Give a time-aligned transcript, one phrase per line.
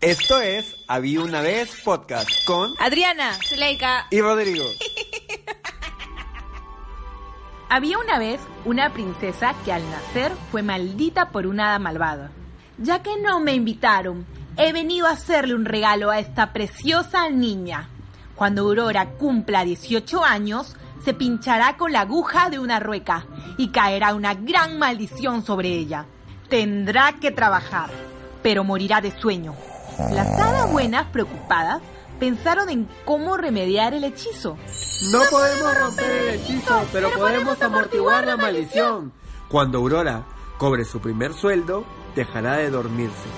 [0.00, 4.64] Esto es Había una vez podcast con Adriana, Zuleika y Rodrigo.
[7.68, 12.30] Había una vez una princesa que al nacer fue maldita por una hada malvada.
[12.78, 14.24] Ya que no me invitaron,
[14.56, 17.90] he venido a hacerle un regalo a esta preciosa niña.
[18.36, 23.26] Cuando Aurora cumpla 18 años, se pinchará con la aguja de una rueca
[23.58, 26.06] y caerá una gran maldición sobre ella.
[26.48, 27.90] Tendrá que trabajar,
[28.42, 29.54] pero morirá de sueño.
[30.08, 31.82] Las hadas buenas, preocupadas,
[32.18, 34.56] pensaron en cómo remediar el hechizo.
[35.12, 39.12] No podemos romper el hechizo, pero podemos amortiguar la maldición.
[39.48, 40.24] Cuando Aurora
[40.58, 41.84] cobre su primer sueldo,
[42.14, 43.28] dejará de dormirse,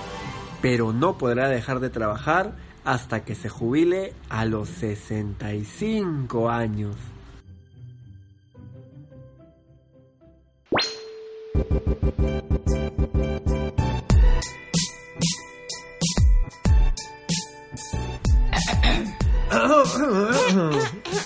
[0.60, 2.52] pero no podrá dejar de trabajar
[2.84, 6.96] hasta que se jubile a los 65 años.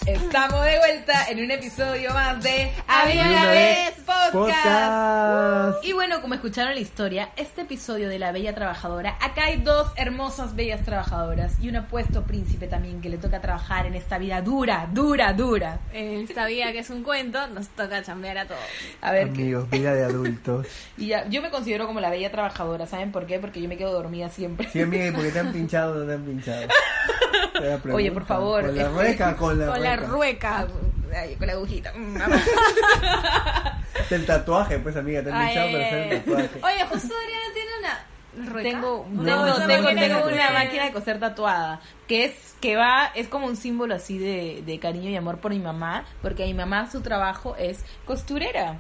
[0.06, 4.32] Estamos de vuelta en un episodio más de Había una vez podcast.
[4.32, 5.84] Podcast.
[5.84, 9.92] Y bueno, como escucharon la historia, este episodio de la Bella Trabajadora, acá hay dos
[9.96, 14.42] hermosas bellas trabajadoras y un apuesto príncipe también que le toca trabajar en esta vida
[14.42, 15.78] dura, dura, dura.
[15.92, 18.60] En esta vida que es un cuento, nos toca chambear a todos.
[19.02, 20.66] A ver, ¿qué- Amigos, vida de adultos.
[20.98, 23.38] y ya, yo me considero como la Bella Trabajadora, ¿saben por qué?
[23.38, 24.68] Porque yo me quedo dormida siempre.
[24.72, 26.66] Sí, amiga, ¿y por qué te han pinchado te han pinchado?
[27.92, 28.66] Oye, por favor.
[28.66, 30.62] Con la rueca, con la Con la rueca.
[30.62, 30.66] rueca.
[31.16, 31.92] Ay, con la agujita.
[31.94, 32.16] Mm,
[34.10, 36.50] El tatuaje, pues amiga, te han pero es el tatuaje.
[36.62, 38.68] Oye, justo Adriana tiene una rueca.
[38.70, 42.54] Tengo, No, tengo, no, tengo- no, tengo no, una máquina de coser tatuada que es
[42.60, 46.04] que va es como un símbolo así de, de cariño y amor por mi mamá
[46.22, 48.76] porque a mi mamá su trabajo es costurera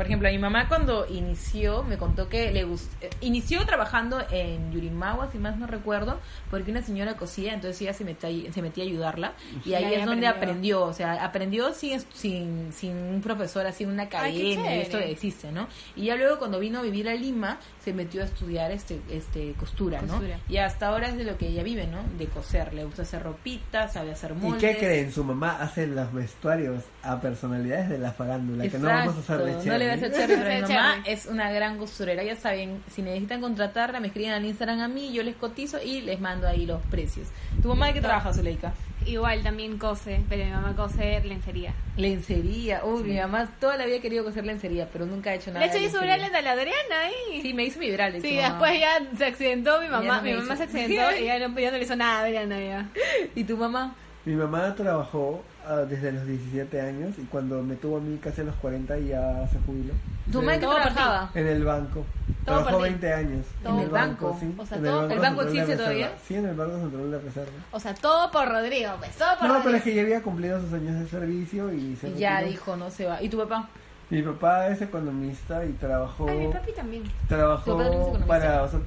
[0.00, 4.18] por ejemplo a mi mamá cuando inició me contó que le gust- eh, inició trabajando
[4.30, 6.18] en Yurimawa si más no recuerdo
[6.50, 9.94] porque una señora cosía entonces ella se metía se metía a ayudarla y ahí ahí
[9.96, 10.84] es donde aprendió.
[10.84, 14.80] o sea aprendió sin sin, sin un profesor así en una Ay, academia y chévere.
[14.80, 18.24] esto existe no y ya luego cuando vino a vivir a Lima se metió a
[18.24, 20.14] estudiar este este costura, ¿no?
[20.14, 20.38] Costura.
[20.48, 21.98] Y hasta ahora es de lo que ella vive, ¿no?
[22.18, 24.60] De coser, le gusta hacer ropita, sabe hacer ¿Y moldes.
[24.60, 25.10] qué creen?
[25.12, 29.38] Su mamá hace los vestuarios a personalidades de la farándula, que no vamos a hacer
[29.38, 32.22] de No le voy a cherry, pero mi mamá es una gran costurera.
[32.22, 36.02] Ya saben, si necesitan contratarla, me escriben al Instagram a mí, yo les cotizo y
[36.02, 37.28] les mando ahí los precios.
[37.62, 38.74] ¿Tu mamá de qué trabaja, Zuleika?
[39.06, 41.72] Igual también cose, pero mi mamá cose lencería.
[41.96, 42.84] Lencería.
[42.84, 45.64] Uy, mi mamá toda la vida ha querido coser lencería, pero nunca ha hecho nada.
[45.64, 47.40] Le hecho de hizo brales a la Adriana ahí.
[47.40, 48.20] Sí, me hizo mi brales.
[48.20, 50.18] Sí, después ya se accidentó mi mamá.
[50.18, 50.56] no mi mamá hizo.
[50.56, 52.88] se accidentó y ya no, ya no le hizo nada a Adriana ya.
[53.34, 53.94] ¿Y tu mamá?
[54.26, 58.40] Mi mamá trabajó ah, desde los 17 años y cuando me tuvo a mí casi
[58.40, 59.92] a los 40 ya se jubiló.
[60.30, 60.58] ¿Tu por ti.
[60.60, 61.30] trabajaba?
[61.34, 62.04] En el banco.
[62.44, 62.88] Todo Trabajó por ti.
[62.90, 63.46] 20 años.
[63.64, 64.36] ¿En el banco?
[64.40, 64.54] sí.
[64.56, 65.84] O sea, En todo- ¿el banco Central de existe Reserva.
[65.84, 66.10] todavía?
[66.26, 67.52] Sí, en el Banco Central de Reserva.
[67.72, 69.62] O sea, todo por Rodrigo, pues, todo por No, Rodrigo.
[69.64, 72.50] pero es que ya había cumplido sus años de servicio y se Y ya retiró.
[72.50, 73.22] dijo, no se va.
[73.22, 73.68] ¿Y tu papá?
[74.10, 77.02] Mi papá es economista y trabajó Ay, mi papi también.
[77.04, 78.26] Tu trabajó papá también es economista.
[78.26, 78.84] para o sea, tu-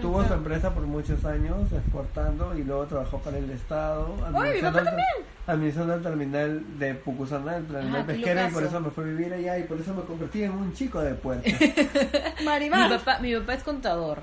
[0.00, 4.78] tuvo su empresa por muchos años exportando y luego trabajó para el estado mi administrando,
[4.78, 8.90] papá el, administrando el terminal de Pucusana el terminal Ah, pesquero y por eso me
[8.90, 11.48] fui a vivir allá y por eso me convertí en un chico de puerta
[12.38, 12.90] Mi Marimar.
[12.98, 14.18] papá, mi papá es contador.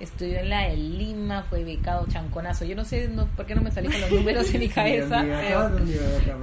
[0.00, 2.64] Estudió en la de Lima, fue becado chanconazo.
[2.64, 5.22] Yo no sé no, por qué no me salí con los números en mi cabeza.
[5.24, 5.70] Pero,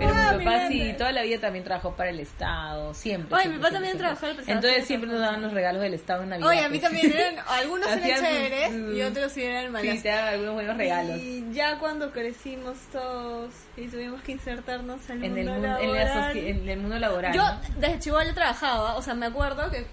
[0.02, 3.38] Ah, mi papá sí, toda la vida también trabajó para el Estado, siempre.
[3.42, 4.00] Siempre, mi papá siempre, también siempre.
[4.08, 6.48] trabajó en el Estado, Entonces siempre nos daban los regalos del Estado en Navidad.
[6.50, 6.82] Oye, a mí pues.
[6.92, 9.96] también eran, algunos eran chéveres sus- y otros sí eran malos.
[9.96, 11.18] Sí, te daban algunos buenos regalos.
[11.20, 15.94] Y ya cuando crecimos todos y tuvimos que insertarnos al En el, mundo mundo, en,
[15.94, 16.38] la laboral.
[16.38, 17.34] en el mundo laboral.
[17.34, 17.44] Yo
[17.78, 19.86] desde chivola trabajaba, o sea, me acuerdo que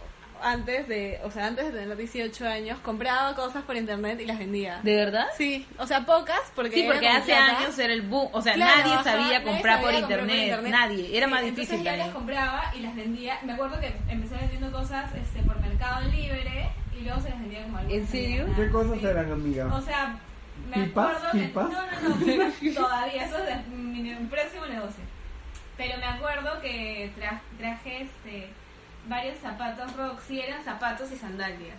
[0.43, 4.39] antes de, o sea, antes de tener 18 años, compraba cosas por internet y las
[4.39, 4.81] vendía.
[4.83, 5.27] ¿De verdad?
[5.37, 7.59] Sí, o sea, pocas porque Sí, porque hace plata.
[7.59, 8.29] años era el boom.
[8.33, 11.17] O sea, Claro, nadie ajá, sabía nadie comprar por, comprar internet, Nadie.
[11.17, 12.07] Era Sí, más entonces difícil yo también.
[12.07, 13.39] las compraba y las vendía.
[13.45, 17.63] Me acuerdo que empecé vendiendo cosas este, por Mercado Libre y luego se las vendía
[17.65, 17.91] como algo.
[17.95, 18.47] ¿En serio?
[18.57, 19.67] ¿qué cosas eran amiga?
[19.75, 20.19] O sea,
[20.69, 21.17] me ¿Pipas?
[21.17, 21.39] acuerdo que...
[21.47, 21.71] ¿Pipas?
[21.71, 22.17] No, no, no,
[22.61, 25.05] pipas todavía, eso es mi, mi próximo negocio.
[25.77, 28.49] Pero me acuerdo que tra- traje este,
[29.09, 31.79] varios zapatos Roxy, eran zapatos y sandalias.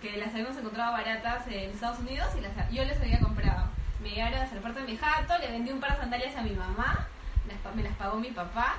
[0.00, 3.68] que las habíamos encontrado baratas en Estados Unidos y las, yo les había comprado.
[4.02, 6.42] Me llegaron a hacer parte de mi jato, le vendí un par de sandalias a
[6.42, 7.06] mi mamá,
[7.46, 8.78] las me las pagó mi papá.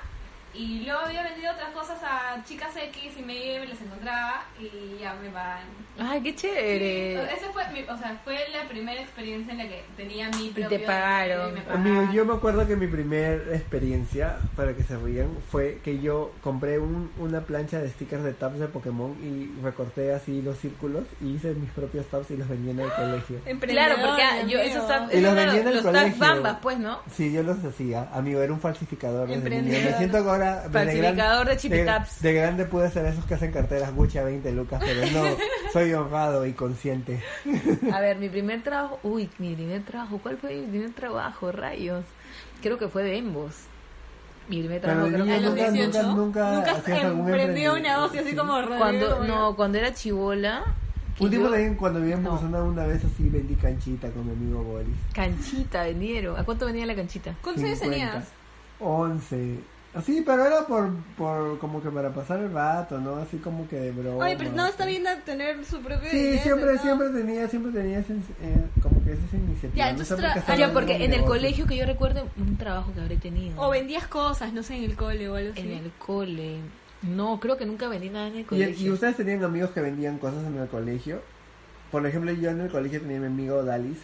[0.53, 4.99] Y luego había vendido otras cosas a chicas X y me y les encontraba y
[5.01, 5.63] ya me pagan.
[5.99, 7.23] Ay, qué chévere.
[7.33, 10.61] Esa fue, mi, o sea, fue la primera experiencia en la que tenía mi te
[10.61, 11.27] propio pagaron.
[11.27, 11.87] dinero y me pagaban.
[11.87, 16.31] Amigo, yo me acuerdo que mi primera experiencia, para que se rían, fue que yo
[16.43, 21.03] compré un- una plancha de stickers de tabs de Pokémon y recorté así los círculos
[21.21, 23.39] y hice mis propios tabs y los vendí en el colegio.
[23.61, 25.17] Claro, porque ah, yo, Emprendedor, eso está, amigo.
[25.17, 26.19] Y los vendí en el los colegio.
[26.19, 26.99] bambas, pues, ¿no?
[27.15, 28.09] Sí, yo los hacía.
[28.13, 29.27] Amigo, era un falsificador.
[29.27, 29.55] desde niño.
[29.57, 29.91] Emprendedor.
[29.91, 30.63] Me siento que ahora...
[30.67, 32.21] de Falsificador de chipitaps.
[32.21, 35.35] De, de grande pude ser esos que hacen carteras Gucci a 20 lucas, pero no,
[35.73, 37.21] soy honrado y consciente.
[37.93, 41.51] A ver, mi primer trabajo, uy, mi primer trabajo, ¿cuál fue mi primer trabajo?
[41.51, 42.05] Rayos.
[42.61, 43.53] Creo que fue Bembos.
[44.49, 47.27] Mi primer trabajo Pero creo que A los nunca, nunca, 18, nunca, nunca hacías algún
[47.29, 48.35] emprendió un negocio así Sí.
[48.35, 50.63] como cuando como no, cuando era chivola.
[51.19, 52.57] Último yo- también cuando vivíamos No.
[52.57, 54.95] en una vez así vendí canchita con mi amigo Boris.
[55.13, 56.37] Canchita vendieron.
[56.37, 57.35] ¿A cuánto vendía la canchita?
[57.41, 58.11] ¿Cuántos años 50.
[58.11, 58.27] tenías?
[58.79, 59.59] 11.
[59.95, 63.17] Así, pero era por, por como que para pasar el rato, ¿no?
[63.17, 64.25] Así como que de broma.
[64.25, 66.81] Oye, pero no está bien tener su propio Sí, dinero, siempre, ¿no?
[66.81, 69.71] siempre tenía, siempre tenía ese, eh, como que esa iniciativa.
[69.75, 71.77] Ya, no entonces sé por qué tra- estaba Ah, ya, porque en el colegio que
[71.77, 73.61] yo recuerdo, un trabajo que habré tenido.
[73.61, 75.61] O vendías cosas, no sé, en el cole o algo así.
[75.61, 76.57] En el cole.
[77.03, 78.87] No, creo que nunca vendí nada en el ¿Y, colegio.
[78.87, 81.21] y ustedes tenían amigos que vendían cosas en el colegio?
[81.91, 83.99] Por ejemplo, yo en el colegio tenía a mi amigo Dalis.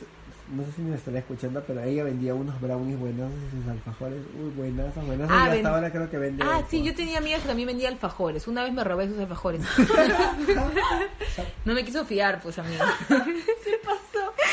[0.51, 4.18] No sé si me estará escuchando, pero ella vendía unos brownies buenos y sus alfajores.
[4.42, 5.30] Uy, buenas, buenas.
[5.31, 6.44] Ah, y ven- hasta ahora creo que vende.
[6.44, 8.48] Ah, sí, yo tenía amigas que también vendía alfajores.
[8.48, 9.62] Una vez me robé sus alfajores.
[11.66, 12.84] no me quiso fiar, pues, amigo.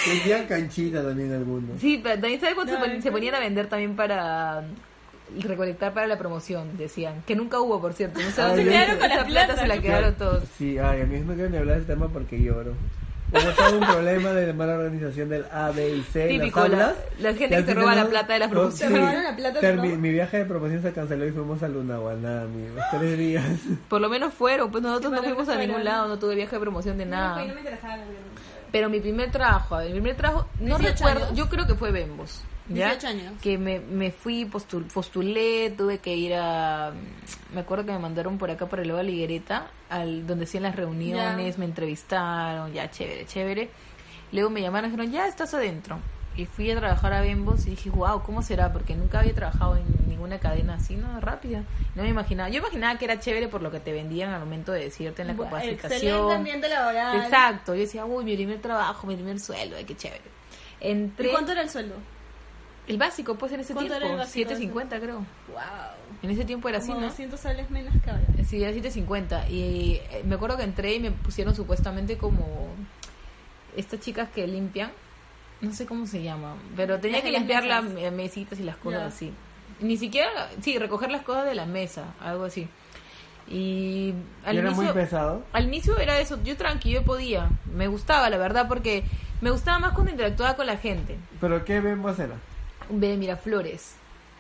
[0.06, 1.80] Vendían canchita también algunos.
[1.80, 4.62] Sí, pero también sabes cuando se, No, se ponían a vender también para
[5.34, 7.22] mm, recolectar para la promoción, decían.
[7.26, 8.20] Que nunca hubo, por cierto.
[8.20, 9.46] No sé Ah, Se quedaron con la esa plata.
[9.54, 9.60] plata.
[9.62, 10.44] se la quedaron todos.
[10.58, 12.74] Sí, ay, a mí no quiero ni hablar de ese tema porque lloro.
[13.32, 16.28] Hubo todo un problema de mala organización del A, B y C.
[16.28, 18.54] Típico, las la- aulas, la gente que se roba la no- plata de las no,
[18.54, 18.98] promociones.
[19.10, 19.16] sí.
[19.16, 22.42] Se la plata, Termi- pero- Mi viaje de promoción se canceló y fuimos a Lunaguaná,
[22.42, 22.82] amigos.
[22.92, 23.44] Tres días.
[23.88, 26.54] Por lo menos fueron, pues nosotros Sí, no fuimos a ningún lado, no tuve viaje
[26.56, 27.38] de promoción de No, nada.
[27.44, 28.04] no me interesaba la.
[28.72, 31.36] Pero mi primer trabajo, mi primer trabajo, no 18 recuerdo, años.
[31.38, 32.42] yo creo que fue Bembos.
[32.68, 32.90] ¿Ya?
[32.94, 33.32] 18 años.
[33.42, 36.92] Que me, me fui, postul- postulé, tuve que ir a...
[37.52, 40.44] Me acuerdo que me mandaron por acá, por el lado de la Higuereta, al, donde
[40.44, 41.58] hacían las reuniones, Ya.
[41.58, 43.70] me entrevistaron, ya, chévere, chévere.
[44.32, 45.98] Luego me llamaron y dijeron, ya estás adentro.
[46.36, 48.70] Y fui a trabajar a Bembos y dije, wow, ¿cómo será?
[48.70, 51.18] Porque nunca había trabajado en ninguna cadena así, ¿no?
[51.18, 51.62] Rápida.
[51.94, 52.50] No me imaginaba.
[52.50, 55.28] Yo imaginaba que era chévere por lo que te vendían al momento de decirte en
[55.28, 56.30] la Bueno, capacitación.
[56.30, 57.16] Ambiente laboral.
[57.22, 60.20] Exacto, yo decía, uy, mi primer trabajo, mi primer sueldo, ay, qué chévere.
[60.80, 61.94] Entré, ¿Y cuánto era el sueldo?
[62.86, 64.50] El básico, pues en ese ¿Cuánto tiempo, era el básico?
[64.50, 65.16] 7.50 creo.
[65.16, 65.26] Wow.
[66.22, 67.00] En ese tiempo era así, ¿no?
[67.00, 68.24] 200 soles menos que ahora.
[68.46, 69.50] Sí, era 7.50.
[69.50, 72.68] Y eh, me acuerdo que entré y me pusieron supuestamente como
[73.76, 74.90] estas chicas que limpian,
[75.60, 79.14] no sé cómo se llama, pero tenía Las que limpiar las mesitas y las cosas
[79.14, 79.32] así.
[79.80, 80.30] Ni siquiera,
[80.60, 82.68] sí, recoger las cosas de la mesa, algo así.
[83.48, 85.44] Y al era muy pesado.
[85.52, 89.04] al inicio era eso, yo tranquilo, yo podía, me gustaba la verdad porque
[89.40, 91.16] me gustaba más cuando interactuaba con la gente.
[91.40, 92.36] ¿Pero qué vemos era?
[92.88, 93.96] De Miraflores.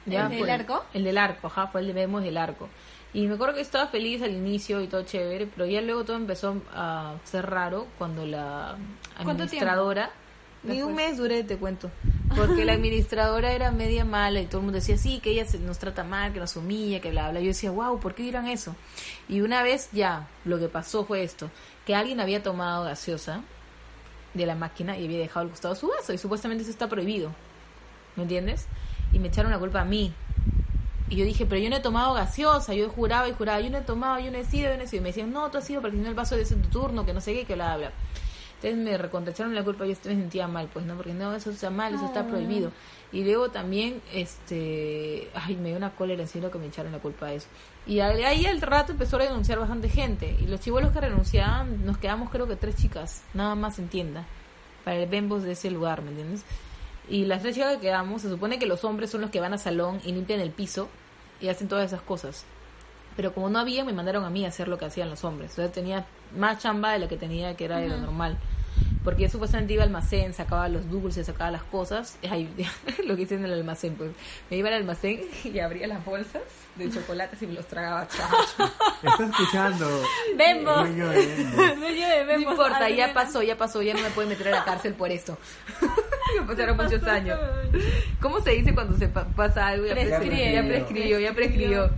[0.06, 0.84] ¿El del arco?
[0.94, 2.68] El del arco, ajá, fue el de Vemos del arco.
[3.12, 6.16] Y me acuerdo que estaba feliz al inicio y todo chévere, pero ya luego todo
[6.16, 8.76] empezó a ser raro cuando la
[9.22, 10.10] ¿Cuánto administradora...
[10.62, 11.90] Ni un mes duré, te cuento.
[12.34, 15.60] Porque la administradora era media mala y todo el mundo decía, sí, que ella se,
[15.60, 17.40] nos trata mal, que nos humilla, que bla, bla.
[17.40, 18.74] Yo decía, wow, ¿por qué dirán eso?
[19.28, 21.50] Y una vez ya, lo que pasó fue esto,
[21.86, 23.42] que alguien había tomado gaseosa
[24.34, 27.32] de la máquina y había dejado al costado su vaso y supuestamente eso está prohibido.
[28.16, 28.66] ¿Me entiendes?
[29.12, 30.12] Y me echaron la culpa a mí.
[31.08, 33.78] Y yo dije, pero yo no he tomado gaseosa, yo juraba y juraba, yo no
[33.78, 35.00] he tomado, yo no he sido, yo no he sido.
[35.00, 36.68] Y me decían, no, tú has sido porque si no el vaso es en tu
[36.68, 37.92] turno, que no sé qué, que bla, bla.
[38.56, 40.96] Entonces me recontracharon la culpa, yo me sentía mal, pues, ¿no?
[40.96, 42.72] Porque no, eso está mal, eso está prohibido.
[43.12, 46.98] Y luego también, este, ay, me dio una cólera en serio que me echaron la
[46.98, 47.48] culpa de eso.
[47.86, 50.36] Y ahí al rato empezó a renunciar bastante gente.
[50.40, 54.24] Y los chivolos que renunciaban, nos quedamos creo que tres chicas, nada más en tienda,
[54.84, 56.44] para el Bembos de ese lugar, ¿me entiendes?
[57.08, 59.52] Y las tres chicas que quedamos, se supone que los hombres son los que van
[59.52, 60.88] al salón y limpian el piso
[61.40, 62.44] y hacen todas esas cosas.
[63.16, 65.52] Pero como no había, me mandaron a mí a hacer lo que hacían los hombres.
[65.52, 68.38] O sea, tenía más chamba de lo que tenía, que era de lo normal.
[69.04, 72.18] Porque yo supuestamente iba al almacén, sacaba los dulces, sacaba las cosas.
[72.30, 72.48] Ay,
[73.06, 74.10] lo que hice en el almacén, pues.
[74.50, 76.42] Me iba al almacén y abría las bolsas
[76.76, 78.02] de chocolates y me los tragaba.
[79.02, 79.88] Está escuchando.
[80.36, 81.26] Dueño de.
[81.76, 84.64] Dueño de No importa, ya pasó, ya pasó, ya no me pueden meter a la
[84.64, 85.38] cárcel por esto.
[86.40, 87.38] me pasaron muchos años.
[88.20, 89.86] ¿Cómo se dice cuando se pa- pasa algo?
[89.86, 91.90] Ya prescribió, ya prescribió, ya prescribió.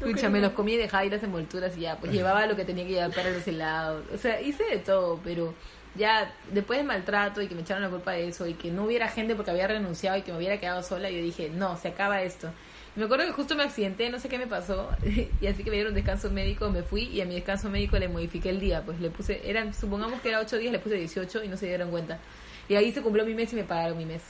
[0.00, 2.64] Escucha, me los comí y dejaba ir las envolturas y ya, pues llevaba lo que
[2.66, 4.04] tenía que llevar para los helados.
[4.14, 5.54] O sea, hice de todo, pero
[5.94, 8.84] ya después del maltrato y que me echaron la culpa de eso y que no
[8.84, 11.88] hubiera gente porque había renunciado y que me hubiera quedado sola, yo dije, no, se
[11.88, 12.50] acaba esto.
[12.96, 14.88] Me acuerdo que justo me accidenté, no sé qué me pasó,
[15.40, 18.08] y así que me dieron descanso médico, me fui y a mi descanso médico le
[18.08, 21.44] modifiqué el día, pues le puse, eran, supongamos que era 8 días, le puse 18
[21.44, 22.18] y no se dieron cuenta.
[22.68, 24.22] Y ahí se cumplió mi mes y me pagaron mi mes.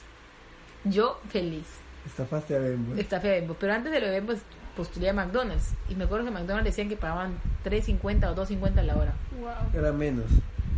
[0.84, 1.66] Yo feliz.
[2.04, 2.94] Estafaste a Bembo.
[2.96, 3.56] Estafé a Bembo.
[3.58, 4.34] Pero antes de lo de Bembo
[4.76, 5.72] postulé a McDonald's.
[5.88, 9.14] Y me acuerdo que McDonald's decían que pagaban 3.50 o 2.50 a la hora.
[9.40, 9.80] Wow.
[9.80, 10.26] Era menos.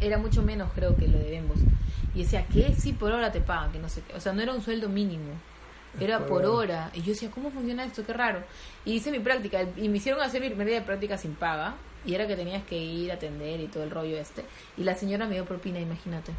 [0.00, 1.58] Era mucho menos creo que lo de Bembos.
[2.14, 2.74] Y decía, ¿qué?
[2.76, 4.14] Sí, por hora te pagan, que no sé qué.
[4.14, 5.32] O sea, no era un sueldo mínimo.
[6.00, 6.90] Era por hora.
[6.94, 8.04] Y yo decía, ¿cómo funciona esto?
[8.04, 8.42] Qué raro.
[8.84, 9.60] Y hice mi práctica.
[9.76, 11.74] Y me hicieron hacer mi primer día de práctica sin paga.
[12.06, 14.44] Y era que tenías que ir a atender y todo el rollo este.
[14.76, 16.32] Y la señora me dio propina, imagínate.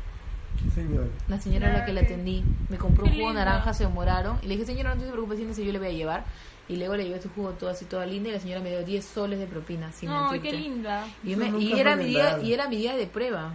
[0.63, 1.07] ¿Qué señor?
[1.27, 4.39] La señora a la que la atendí me compró un jugo de naranja, se demoraron.
[4.41, 6.25] Y le dije, señora, no se preocupe, siéntese, yo le voy a llevar.
[6.67, 8.29] Y luego le llevé su jugo todo así, toda linda.
[8.29, 10.49] Y la señora me dio 10 soles de propina, sin Ay, mentirte.
[10.49, 11.05] qué linda.
[11.23, 13.53] Y, me- y era mi día, y era mi día de prueba.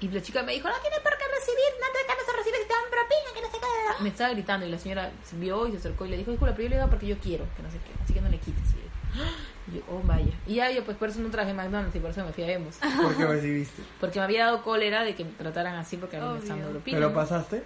[0.00, 2.60] Y la chica me dijo, no tienes por qué recibir, no te ganas a recibir
[2.60, 4.02] si te dan propina, que no sé qué.
[4.02, 6.54] Me estaba gritando y la señora se vio y se acercó y le dijo, disculpa,
[6.54, 8.38] pero yo le digo porque yo quiero, que no sé qué, así que no le
[8.38, 8.62] quites.
[8.74, 9.30] Y yo, "Ah".
[9.72, 10.32] Y yo, oh, vaya.
[10.46, 12.46] Y ya yo, pues por eso no traje McDonald's y por eso me fui a
[12.48, 12.76] Bembos.
[13.02, 13.82] ¿Por qué recibiste?
[13.98, 16.58] Porque me había dado cólera de que me trataran así porque a mí me estaban
[16.58, 16.98] dando propina.
[16.98, 17.62] ¿Pero pasaste?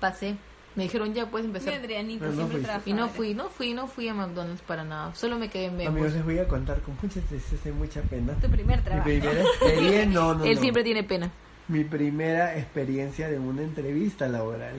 [0.00, 0.36] Pasé.
[0.74, 1.74] Me dijeron, ya puedes Mi empezar.
[1.80, 2.82] Adrianita no siempre trabaja.
[2.90, 5.14] Y no fui, no fui, no fui a McDonald's para nada.
[5.14, 5.92] Solo me quedé en Bembos.
[5.94, 8.34] Amigos, les voy a contar con mucha tristeza y mucha pena.
[8.34, 9.04] Tu primer Mi trabajo.
[9.04, 10.60] primera experiencia, no, no, Él no.
[10.60, 11.30] siempre tiene pena.
[11.68, 14.74] Mi primera experiencia de una entrevista laboral.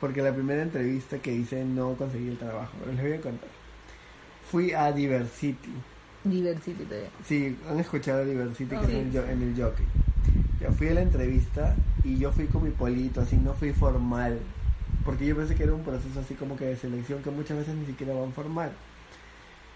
[0.00, 2.72] Porque la primera entrevista que hice no conseguí el trabajo.
[2.80, 3.48] Pero les voy a contar.
[4.50, 5.70] Fui a Diversity.
[6.24, 7.08] Diversity todavía.
[7.26, 8.94] Sí, han escuchado Diversity que Oh, es sí.
[8.96, 9.86] el, en el jockey.
[10.60, 11.74] Yo fui a la entrevista
[12.04, 14.38] y yo fui con mi polito, así no fui formal.
[15.04, 17.74] Porque yo pensé que era un proceso así como que de selección que muchas veces
[17.74, 18.72] ni siquiera van formal.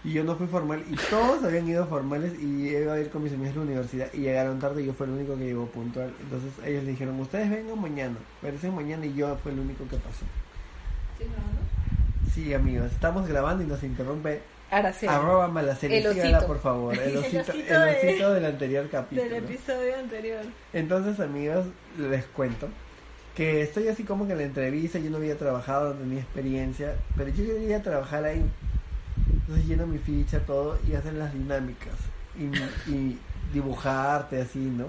[0.05, 3.23] Y yo no fui formal y todos habían ido formales y iba a ir con
[3.23, 5.65] mis amigos a la universidad y llegaron tarde y yo fui el único que llegó
[5.65, 6.13] puntual.
[6.21, 8.15] Entonces ellos le dijeron, ustedes vengan mañana.
[8.41, 10.25] Parecen mañana y yo fue el único que pasó.
[12.33, 15.11] Sí, amigos, estamos grabando y nos interrumpe Araceli.
[15.11, 16.93] Arroba Malaceli, El sígala, por favor.
[16.97, 19.23] El El osito, osito el de- osito del anterior capítulo.
[19.29, 20.41] Del episodio anterior.
[20.73, 21.65] Entonces, amigos,
[21.97, 22.67] les cuento
[23.35, 26.95] que estoy así como que en la entrevista, yo no había trabajado, no tenía experiencia,
[27.15, 28.43] pero yo quería trabajar ahí.
[29.47, 31.93] Entonces lleno mi ficha, todo, y hacen las dinámicas.
[32.37, 33.19] Y, y
[33.53, 34.87] dibujarte así, ¿no?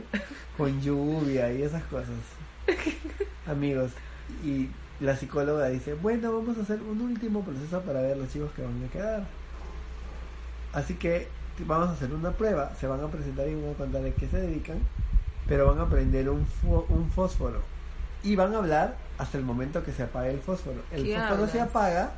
[0.57, 2.17] Con lluvia y esas cosas.
[3.47, 3.93] Amigos,
[4.43, 4.69] y
[5.01, 8.63] la psicóloga dice, bueno, vamos a hacer un último proceso para ver los chicos que
[8.63, 9.27] van a quedar.
[10.73, 11.29] Así que
[11.67, 14.27] vamos a hacer una prueba, se van a presentar y van a contar de qué
[14.27, 14.79] se dedican,
[15.47, 16.47] pero van a prender un,
[16.89, 17.63] un fósforo
[18.23, 20.83] y van a hablar hasta el momento que se apague el fósforo.
[20.91, 22.11] El ¿Qué fósforo se apaga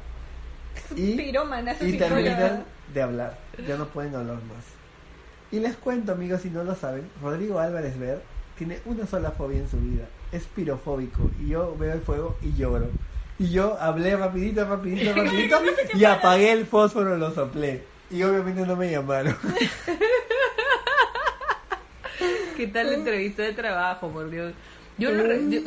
[0.97, 1.15] y,
[1.81, 4.65] y terminan de hablar, ya no pueden hablar más.
[5.51, 8.21] Y les cuento, amigos, si no lo saben, Rodrigo Álvarez Ver
[8.57, 12.55] tiene una sola fobia en su vida, es pirofóbico, y yo veo el fuego y
[12.55, 12.89] lloro.
[13.39, 15.59] Y yo hablé rapidito, rapidito, rapidito,
[15.95, 17.85] y apagué el fósforo, lo soplé.
[18.11, 19.37] Y obviamente no me llamaron.
[22.57, 24.53] ¿Qué tal la entrevista de trabajo, por Dios?
[24.99, 25.23] Yo no...
[25.35, 25.61] yo-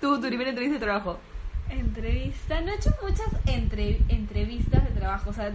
[0.00, 1.18] Tú, tu primera entrevista de trabajo.
[1.70, 2.60] Entrevista.
[2.60, 5.30] No he hecho muchas entre- entrevistas de trabajo.
[5.30, 5.52] O sea,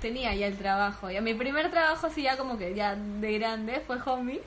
[0.00, 1.10] tenía ya el trabajo.
[1.10, 4.40] Ya mi primer trabajo, así ya como que ya de grande, fue Homies.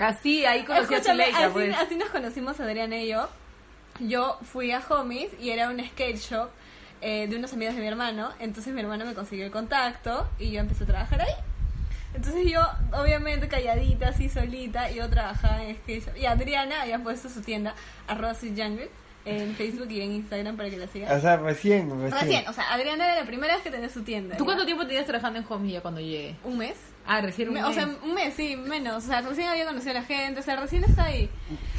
[0.00, 1.76] Así, ahí conocí a Escúchame, Zuleika, así, pues.
[1.76, 3.28] así nos conocimos Adriana y yo.
[4.00, 6.48] Yo fui a Homies y era un skate shop
[7.02, 8.30] eh, de unos amigos de mi hermano.
[8.38, 11.34] Entonces mi hermano me consiguió el contacto y yo empecé a trabajar ahí.
[12.14, 12.60] Entonces yo,
[12.92, 16.16] obviamente calladita, así solita, yo trabajaba en skate shop.
[16.16, 17.74] Y Adriana había puesto su tienda,
[18.08, 18.90] arroba Sweet Jungle,
[19.24, 21.16] en Facebook y en Instagram para que la sigan.
[21.16, 22.20] O sea, recién, recién.
[22.20, 24.36] Recién, o sea, Adriana era la primera vez que tenía su tienda.
[24.36, 24.46] ¿Tú ¿ya?
[24.46, 26.34] cuánto tiempo tenías trabajando en Home ya cuando llegué?
[26.44, 26.74] ¿Un mes?
[27.04, 27.70] Ah, recién un Me- mes.
[27.70, 29.04] O sea, un mes, sí, menos.
[29.04, 31.28] O sea, recién había conocido a la gente, o sea, recién está ahí.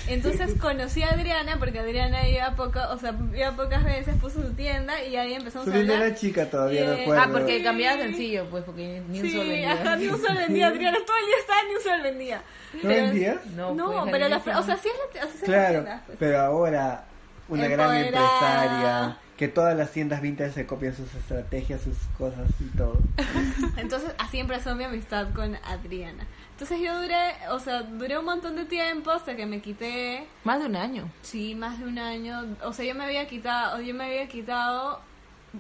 [0.08, 4.54] Entonces conocí a Adriana porque Adriana iba poco, o sea, iba pocas veces, puso su
[4.54, 6.02] tienda y ahí empezamos Su a hablar.
[6.02, 7.22] era chica todavía, eh, acuerdo.
[7.24, 9.72] Ah, porque cambiaba sencillo, pues, porque ni un Sí, solo vendía.
[9.74, 12.42] ajá, ni un sol vendía, Adriana todo el día estaba, ni un sol vendía.
[12.84, 13.46] ¿No vendías?
[13.56, 16.18] No, No, pues, pero la, o sea, sí es la, son las Claro, tiendas, pues.
[16.20, 17.04] pero ahora
[17.50, 22.78] una gran empresaria, que todas las tiendas vintage se copian sus estrategias, sus cosas y
[22.78, 22.98] todo.
[23.78, 26.26] Entonces así empezó mi amistad con Adriana.
[26.52, 30.60] Entonces yo duré, o sea, duré un montón de tiempo hasta que me quité Más
[30.60, 31.10] de un año.
[31.22, 32.56] Sí, más de un año.
[32.64, 35.00] O sea, yo me había quitado, yo me había quitado,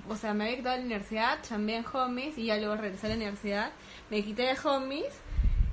[0.07, 3.07] o sea, me había quitado de la universidad, chambeé en Homies y ya luego regresé
[3.07, 3.71] a la universidad.
[4.11, 5.13] Me quité de Homies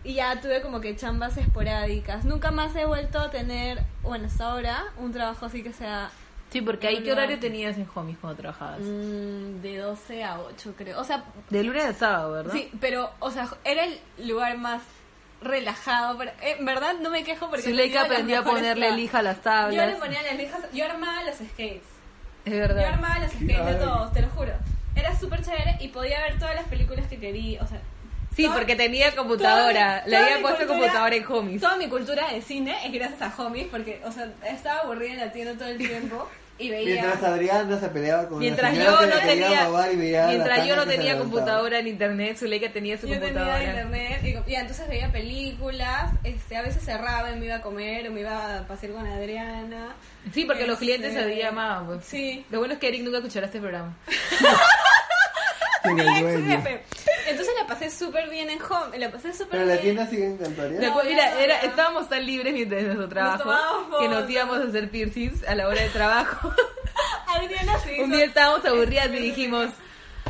[0.05, 2.25] y ya tuve como que chambas esporádicas.
[2.25, 6.11] Nunca más he vuelto a tener, bueno, hasta ahora, un trabajo así que sea
[6.51, 8.81] Sí, porque ahí, ¿qué horario tenías en homies cuando trabajabas?
[8.81, 11.01] Mm, de 12 a 8, creo.
[11.01, 12.53] O sea, De lunes a sábado, ¿verdad?
[12.53, 14.83] sí, pero, o sea, era el lugar más
[15.43, 16.19] relajado.
[16.19, 17.63] Pero, eh, en verdad no me quejo porque...
[17.63, 18.99] Zuleika aprendió a ponerle tablas.
[19.01, 19.87] lija a las Yo tablas.
[19.89, 21.83] le ponía las lijas, yo armaba los skates.
[22.45, 22.85] Es Yo verdad.
[22.85, 24.53] armaba los skates de todos, te lo juro.
[24.97, 27.81] Era súper chévere y podía ver todas las películas que quería, o sea...
[28.43, 30.03] Sí, porque tenía computadora.
[30.03, 31.61] toda- Le toda había puesto cultura- computadora en homies.
[31.61, 35.19] Toda mi cultura de cine es gracias a homies porque, o sea, estaba aburrida en
[35.21, 36.29] la tienda todo el tiempo
[36.59, 37.03] y veía...
[37.03, 39.69] Mientras Adriana se peleaba con Mientras la yo no tenía,
[40.29, 43.55] mientras yo no tenía computadora en internet, Zuleika tenía su Yo computadora.
[43.59, 47.63] tenía internet y, y entonces veía películas, este, a veces cerraba y me iba a
[47.63, 49.95] comer o me iba a pasear con Adriana.
[50.35, 51.87] Sí, porque los clientes Este, se llamaban.
[51.87, 52.05] Pues.
[52.05, 52.45] Sí.
[52.51, 53.97] Lo bueno es que Eric nunca escuchará este programa.
[55.85, 56.83] Mi ex jefe.
[57.31, 59.77] Entonces la pasé súper bien en home, la pasé súper Pero bien.
[59.77, 60.79] la tienda sigue en Cantoria.
[60.79, 63.51] Mira, no, era, estábamos tan libres mientras de nuestro trabajo
[64.01, 66.53] que nos íbamos a hacer piercings a la hora de trabajo.
[67.27, 68.01] Adriana sí.
[68.01, 69.69] Un día estábamos aburridas y dijimos,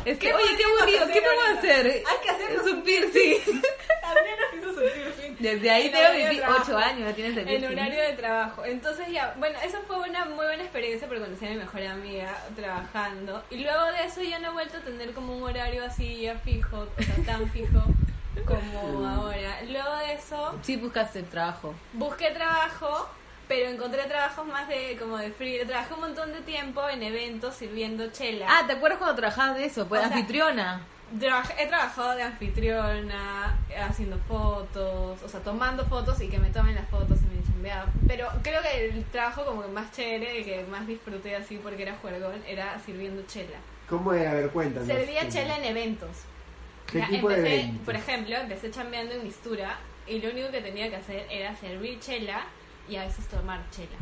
[0.05, 1.85] es que, ¿Qué oye, qué aburrido, ¿qué hacer podemos hacer?
[1.87, 3.39] Hay que hacernos Es un piercing.
[4.03, 5.30] Adriana se hizo su piercing.
[5.41, 6.61] Desde ahí En tengo de trabajo.
[6.63, 8.65] ocho años, ya tienes el En horario de trabajo.
[8.65, 12.37] Entonces ya, bueno, esa fue una muy buena experiencia porque conocí a mi mejor amiga
[12.55, 13.43] trabajando.
[13.49, 16.35] Y luego de eso ya no he vuelto a tener como un horario así ya
[16.39, 17.83] fijo, o sea, tan fijo
[18.45, 19.61] como ahora.
[19.69, 21.73] Luego de eso Sí, buscaste trabajo.
[21.93, 23.09] busqué trabajo,
[23.47, 25.65] pero encontré trabajos más de como de free.
[25.65, 28.45] Trabajé un montón de tiempo en eventos sirviendo chela.
[28.49, 29.87] Ah, ¿te acuerdas cuando trabajabas de eso?
[29.87, 30.81] Pues O sea, anfitriona.
[31.13, 36.87] He trabajado de anfitriona, haciendo fotos, o sea, tomando fotos y que me tomen las
[36.89, 37.87] fotos y me chambeaba.
[38.07, 41.83] Pero creo que el trabajo como que más chévere, el que más disfruté así porque
[41.83, 43.57] era juergón, era sirviendo chela.
[43.89, 44.31] ¿Cómo era?
[44.31, 44.87] A ver, cuéntanos.
[44.87, 46.09] Servía chela en eventos.
[46.89, 47.85] ¿Qué Ya, tipo de empecé, eventos?
[47.85, 49.77] por ejemplo, empecé chambeando en Mistura
[50.07, 52.45] y lo único que tenía que hacer era servir chela
[52.87, 53.97] y a veces tomar chela.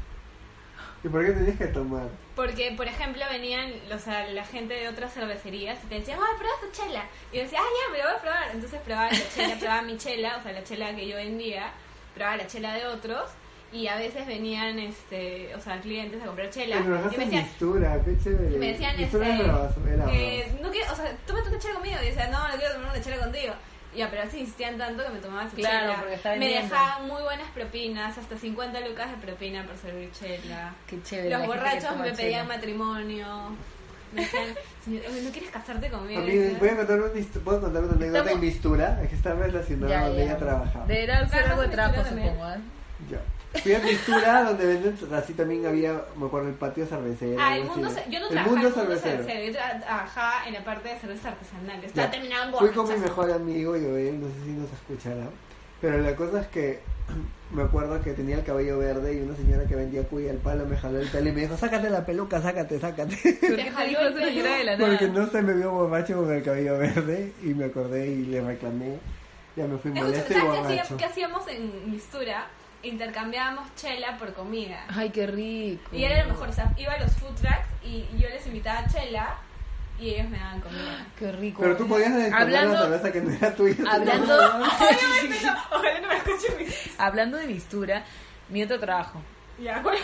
[1.04, 2.08] ¿Y por qué tenías que tomar?
[2.36, 6.38] Porque, por ejemplo, venían o sea, la gente de otras cervecerías y te decían, ¡ay,
[6.38, 7.04] prueba esta chela!
[7.32, 8.50] Y yo decía, ¡ah, ya, me lo voy a probar!
[8.54, 11.72] Entonces probaba la chela, probaba mi chela, o sea, la chela que yo vendía,
[12.14, 13.30] probaba la chela de otros
[13.72, 18.02] y a veces venían, este, o sea, clientes a comprar chela y me decían, mistura,
[18.04, 18.58] qué chévere.
[18.58, 19.80] me decían, este, bravazo.
[19.80, 21.98] no quiero, o sea, tómate una chela conmigo.
[22.02, 23.54] Y decía, no, no quiero tomar una chela contigo.
[23.96, 26.00] Ya, pero así insistían tanto que me tomaba su Claro, chela.
[26.00, 30.74] porque está me dejaban muy buenas propinas, hasta 50 lucas de propina por servir chela.
[30.88, 31.30] Qué chévere.
[31.32, 32.56] Los la borrachos me pedían chela.
[32.56, 33.50] matrimonio.
[34.14, 34.44] Me decían,
[34.86, 36.22] "Señor, oye, ¿no quieres casarte conmigo?
[36.22, 37.10] A Y mí, decía, voy a contar una,
[37.44, 39.00] ¿puedo contar una anécdota Estamos- en mistura?
[39.04, 40.26] Es que está relacionada Ya, donde ya.
[40.32, 40.86] ella trabajaba.
[40.86, 41.68] Deberá ser algo de
[42.04, 42.28] también.
[42.30, 42.50] supongo.
[42.54, 42.58] ¿eh?
[43.64, 47.36] Fui a mistura donde venden, así también había, me acuerdo, el patio cervecero.
[47.42, 49.24] Ah, el mundo, ce- yo no el trabajaba mundo en el mundo cervecero.
[49.24, 51.86] cervecero, yo tra- trabajaba en la parte de cervezas artesanales.
[51.86, 55.30] Estaba terminando Fui con mi mejor amigo, Joel, no sé si nos escuchará.
[55.82, 56.80] Pero la cosa es que
[57.52, 60.66] me acuerdo que tenía el cabello verde y una señora que vendía cuya al palo
[60.68, 63.16] me jaló el pelo y me dijo, sácate la peluca, sácate, sácate.
[63.42, 64.44] ¿Por qué te jaló el pelo.
[64.44, 64.90] de la nada?
[64.90, 68.42] Porque no se me vio borracho con el cabello verde y me acordé y le
[68.42, 69.00] reclamé.
[69.56, 70.98] Ya me fui molesto y ¿sabes qué, borracho.
[70.98, 72.48] qué hacíamos en Mistura?
[72.84, 74.84] Intercambiábamos chela por comida.
[74.88, 75.90] Ay, qué rico.
[75.96, 78.86] Y era lo mejor, o sea, iba a los food trucks y yo les invitaba
[78.88, 79.36] chela
[80.00, 81.06] y ellos me daban comida.
[81.20, 81.62] Qué rico.
[81.62, 83.76] Pero tú podías Hablando- la cerveza que no era tuya.
[83.92, 86.90] Hablando, Obviamente no, ojalá no me escuchen mis...
[87.00, 88.04] hablando de mistura,
[88.48, 89.22] mi otro trabajo.
[89.62, 89.98] Ya, ¿cuál?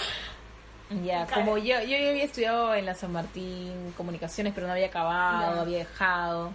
[1.05, 4.87] Ya, como yo, yo ya había estudiado en la San Martín comunicaciones, pero no había
[4.87, 5.61] acabado, Ya.
[5.61, 6.51] había dejado.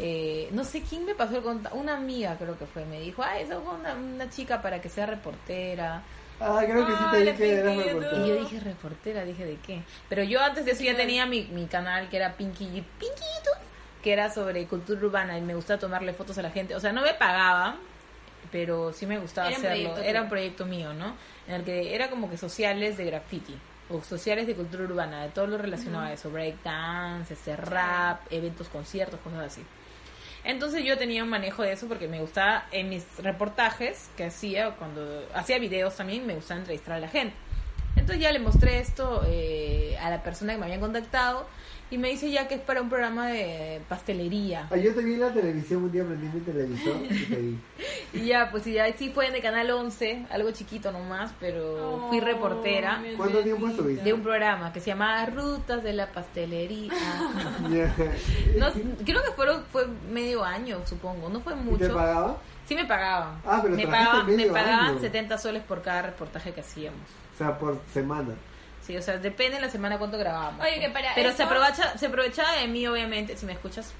[0.00, 3.22] Eh, no sé quién me pasó el contacto, una amiga creo que fue, me dijo,
[3.22, 6.02] ay, esa una, una chica para que sea reportera.
[6.40, 8.16] Ah, creo que sí Ah, te la dije que eras Pinky, reportero.
[8.16, 9.82] Y yo dije, reportera, dije, ¿de qué?
[10.08, 13.06] Pero yo antes de eso ya tenía mi, mi canal que era Pinky, Pinky
[13.38, 13.58] YouTube,
[14.02, 16.76] que era sobre cultura urbana y me gustaba tomarle fotos a la gente.
[16.76, 17.74] O sea, no me pagaba,
[18.52, 19.88] pero sí me gustaba Era un hacerlo.
[19.90, 21.16] proyecto Era un proyecto mío, ¿no?
[21.48, 23.56] En el que era como que sociales de graffiti
[23.90, 28.68] o sociales de cultura urbana, de todo lo relacionado a eso, breakdance, este rap, eventos,
[28.68, 29.62] conciertos, cosas así.
[30.44, 34.70] Entonces yo tenía un manejo de eso porque me gustaba en mis reportajes que hacía,
[34.76, 37.34] cuando hacía videos también, me gustaba entrevistar a la gente.
[37.96, 41.46] Entonces ya le mostré esto eh, a la persona que me había contactado
[41.90, 44.68] y me dice ya que es para un programa de pastelería.
[44.70, 47.58] Ah, yo te vi en la televisión, un día prendí mi televisor y te vi.
[48.14, 52.06] Y ya, pues y ya sí fue en el canal 11, algo chiquito nomás, pero
[52.08, 54.02] fui reportera ¿Cuánto tiempo estuviste?
[54.02, 56.90] de un programa que se llamaba Rutas de la Pastelería.
[58.56, 58.66] No,
[59.04, 61.94] creo que fueron, fue medio año, supongo, no fue ¿Y te mucho.
[61.94, 62.38] pagaba?
[62.66, 63.40] Sí me pagaban.
[63.46, 65.00] Ah, pero me, pagaban me pagaban año.
[65.00, 67.00] 70 soles por cada reportaje que hacíamos.
[67.34, 68.34] O sea, por semana.
[68.88, 70.16] Sí, o sea, depende de la semana cuánto.
[70.16, 73.92] Oye, que para Pero eso- se aprovecha, se aprovechaba de mí, obviamente, si me escuchas,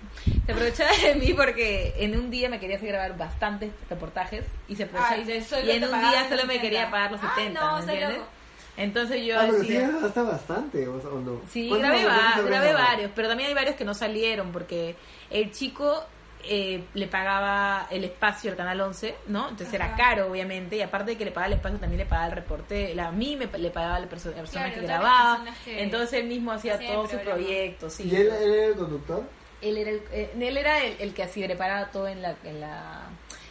[0.46, 4.76] se aprovechaba de mí porque en un día me quería hacer grabar bastantes reportajes y
[4.76, 6.60] se aprovechaba Ah, y, en un día solo me 70.
[6.62, 8.18] quería pagar los Ay, 70, no, ¿me está entiendes?
[8.18, 8.30] loco.
[8.78, 9.88] Entonces yo Ah, pero sí decía...
[9.88, 11.40] grabaste bastante, ¿o, o no?
[11.50, 14.96] Sí, ¿Cuántos grabé, va- grabé varios, pero también hay varios que no salieron porque
[15.30, 16.02] el chico
[16.44, 19.48] eh, le pagaba el espacio al Canal 11, ¿no?
[19.48, 22.28] Entonces era caro, obviamente, y aparte de que le pagaba el espacio, también le pagaba
[22.28, 25.44] el reporte, la, a mí me, le pagaba la, perso- la persona Claro, que grababa,
[25.64, 27.42] que entonces él mismo hacía hacían todo el su programa.
[27.42, 28.08] proyecto, sí.
[28.10, 29.22] ¿Y él, él era el conductor?
[29.60, 32.60] Él era el, eh, él era el, el que así preparaba todo en la, en
[32.60, 33.02] la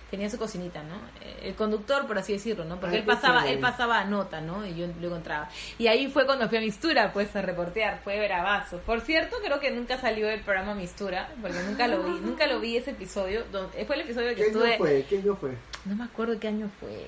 [0.10, 0.96] tenía su cocinita, ¿no?
[1.22, 2.80] Eh, El conductor, por así decirlo, ¿no?
[2.80, 4.66] Porque Ay, él pasaba, él pasaba nota, ¿no?
[4.66, 5.50] Y yo lo encontraba.
[5.78, 8.78] Y ahí fue cuando fui a Mistura, pues, a reportear, fue bravazo.
[8.80, 12.60] Por cierto, creo que nunca salió el programa Mistura, porque nunca lo vi, nunca lo
[12.60, 13.44] vi ese episodio.
[13.52, 15.06] Donde, fue el episodio que ¿Qué año estuve, fue?
[15.10, 15.52] ¿Qué año fue?
[15.86, 17.08] no me acuerdo qué año fue.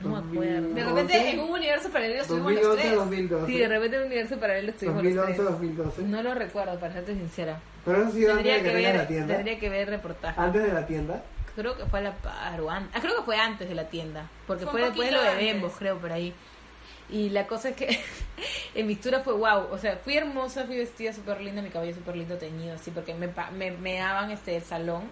[0.00, 0.38] No me 2000.
[0.42, 0.74] acuerdo.
[0.74, 2.96] De repente en un universo paralelo estuvimos los 2011, tres.
[2.98, 3.46] 2012.
[3.46, 5.52] Sí, de repente en un universo paralelo estuvimos los 2011, tres.
[5.60, 6.02] 2012.
[6.02, 7.60] No lo recuerdo, para serte sincera.
[7.84, 9.34] Pero eso sí antes Tendría de que que, venga la ver, tienda.
[9.34, 10.40] tendría que ver reportaje.
[10.40, 11.22] Antes de la tienda.
[11.54, 12.08] Creo que fue a la
[12.70, 15.28] an- ah, creo que fue antes de la tienda, porque Fue después de lo de
[15.28, 15.44] antes.
[15.52, 16.32] Bembo, creo, por ahí.
[17.10, 18.00] Y la cosa es que
[18.74, 22.16] en Mistura fue wow, o sea, fui hermosa, fui vestida súper linda, mi cabello súper
[22.16, 25.02] lindo teñido, así, porque me, pa- me, me daban este el salón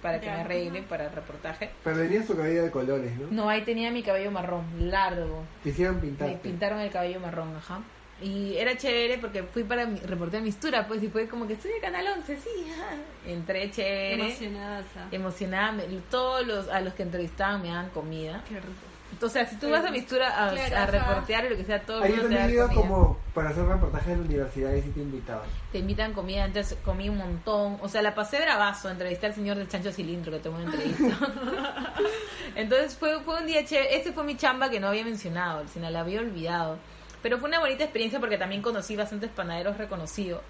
[0.00, 0.34] para que Ya.
[0.34, 1.70] me arregle para el reportaje.
[1.82, 3.26] Pero tenía su cabello de colores, ¿no?
[3.32, 5.42] No, ahí tenía mi cabello marrón, largo.
[5.64, 6.28] Quisieron pintar.
[6.28, 7.80] Me pintaron el cabello marrón, ajá.
[8.20, 11.70] Y era chévere porque fui para mi, reportear Mistura, pues, y fue como que estoy
[11.72, 12.96] en Canal 11, sí, ajá.
[13.26, 14.82] Entré chévere Emocionada.
[15.12, 18.42] emocionada, me- todos los a los que entrevistaban me daban comida.
[18.48, 18.72] Qué rico.
[19.10, 22.04] Entonces, si tú vas a Mistura a, Claro, a reportear y lo que sea, todo
[22.04, 22.68] el mundo te da comida.
[22.68, 25.48] como para hacer reportajes en universidades y te invitaban.
[25.72, 27.78] Te invitan comida, entonces comí un montón.
[27.80, 31.16] O sea, la pasé bravazo, entrevisté al señor del chancho cilindro que tomó una entrevista.
[32.56, 33.96] entonces fue, fue un día chévere.
[33.96, 36.78] Este fue mi chamba que no había mencionado, si no la había olvidado.
[37.22, 40.42] Pero fue una bonita experiencia porque también conocí bastantes panaderos reconocidos.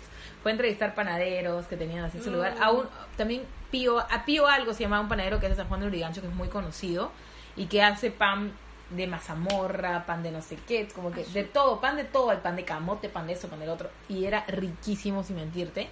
[0.42, 2.56] Fue entrevistar panaderos que tenían así su lugar.
[2.60, 5.68] A un, también Pío, a Pío Algo se llamaba un panadero que es de San
[5.68, 7.10] Juan de Urigancho, que es muy conocido
[7.56, 8.52] y que hace pan
[8.90, 12.38] de mazamorra, pan de no sé qué, como que de todo, pan de todo, el
[12.38, 13.90] pan de camote, pan de eso, pan del otro.
[14.08, 15.88] Y era riquísimo, sin mentirte.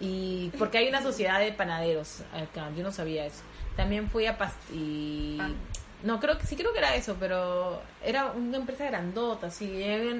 [0.00, 3.42] Y porque hay una sociedad de panaderos acá, yo no sabía eso.
[3.76, 5.36] También fui a Pasti...
[5.38, 5.56] Pan.
[6.02, 9.66] No, creo que sí creo que era eso, pero era una empresa grandota, sí.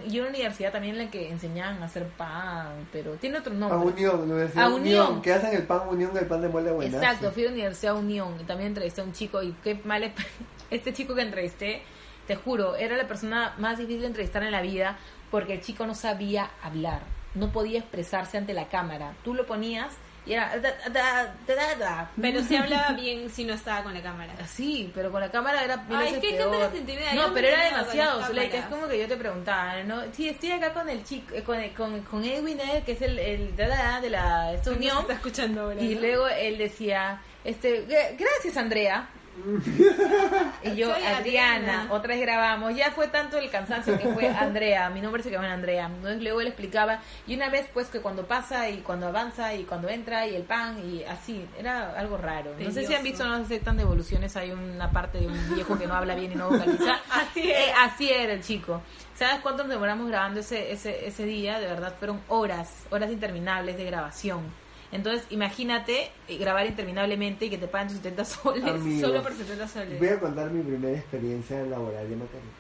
[0.07, 3.57] Y una universidad también en la que enseñaban a hacer pan, pero tiene otro A
[3.57, 3.93] nombre.
[3.93, 5.07] Unión, Universidad A Unión.
[5.07, 5.23] Unión.
[5.23, 6.97] Que hacen el pan Unión, el pan de molde buenazo.
[6.99, 10.05] Exacto, fui a la Universidad Unión y también entrevisté a un chico y qué mal
[10.05, 10.13] es-
[10.71, 11.83] este chico que entrevisté,
[12.29, 14.97] te juro, era la persona más difícil de entrevistar en la vida
[15.33, 17.01] porque el chico no sabía hablar,
[17.35, 19.15] no podía expresarse ante la cámara.
[19.25, 19.93] Tú lo ponías
[20.25, 22.11] y era da, da, da.
[22.21, 24.33] Pero si hablaba bien si no estaba con la cámara.
[24.47, 27.33] Sí, pero con la cámara era Ay, es que hay gente que se intimida, No,
[27.35, 28.25] pero era demasiado.
[28.27, 30.03] Zuleika, es como que yo te preguntaba, ¿no?
[30.13, 33.19] Sí, estoy acá con el chico, eh, con, con, con Edwin, eh, que es el,
[33.19, 34.99] el da, da, de la esta unión.
[35.01, 35.81] está escuchando ahora.
[35.83, 36.01] Y ¿no?
[36.03, 39.09] luego él decía, este, "Gra- gracias Andrea.
[40.63, 41.87] y yo, Soy Adriana, Adriana.
[41.91, 42.75] otra vez grabamos.
[42.77, 44.91] Ya fue tanto el cansancio que fue Andrea.
[44.91, 45.91] Mi nombre se en Andrea.
[46.21, 47.01] Luego él explicaba.
[47.27, 50.43] Y una vez, pues, que cuando pasa y cuando avanza y cuando entra y el
[50.43, 51.47] pan y así.
[51.59, 52.55] Era algo raro.
[52.59, 54.37] No sé si han visto, no sé tan devoluciones.
[54.37, 57.01] Hay una parte de un viejo que no habla bien y no vocaliza.
[57.11, 57.85] Así Eh, era.
[57.85, 58.83] así era el chico.
[59.15, 61.59] ¿Sabes cuánto nos demoramos grabando ese, ese, ese día?
[61.61, 64.62] De verdad, fueron horas, horas interminables de grabación.
[64.93, 68.65] Entonces, imagínate eh, grabar interminablemente y que te paguen tus 70 soles.
[68.69, 69.99] Amigos, Solo por 70 soles.
[69.99, 72.53] Voy a contar mi primera experiencia laboral de maternidad.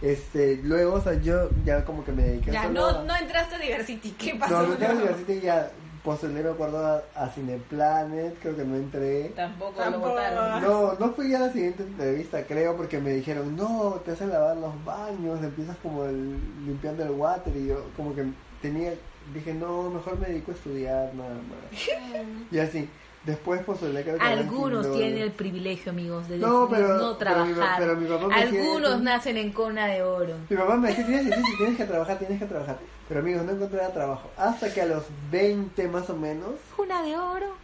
[0.00, 3.16] Este, luego, o sea, yo ya como que me dediqué Ya, solo no, a- no
[3.16, 4.10] entraste a Diversity.
[4.12, 4.62] ¿Qué pasó?
[4.62, 5.70] No, no tengo universidad y ya
[6.02, 9.28] postulé, me acuerdo, a, a Cineplanet, creo que no entré.
[9.36, 10.06] Tampoco, Tampoco.
[10.08, 10.60] lo votaron.
[10.62, 14.56] No, no fui a la siguiente entrevista, creo, porque me dijeron, no, te hacen lavar
[14.56, 16.32] los baños, empiezas como el,
[16.66, 18.24] limpiando el water, y yo como que
[18.60, 18.94] tenía,
[19.34, 22.22] dije, no, mejor me dedico a estudiar nada más.
[22.50, 22.88] y así,
[23.24, 27.78] después postulé, que Algunos tienen el privilegio, amigos, de No, pero- no pero mi- trabajar.
[27.80, 29.00] pero mi papá me decía Algunos eso.
[29.00, 30.34] nacen en cona de oro.
[30.48, 32.78] Mi papá me decía, tienes, tienes, tienes que trabajar, tienes que trabajar.
[33.08, 34.30] Pero amigos, no encontré trabajo.
[34.36, 37.54] Hasta que a los 20 más o menos, Cuna de oro.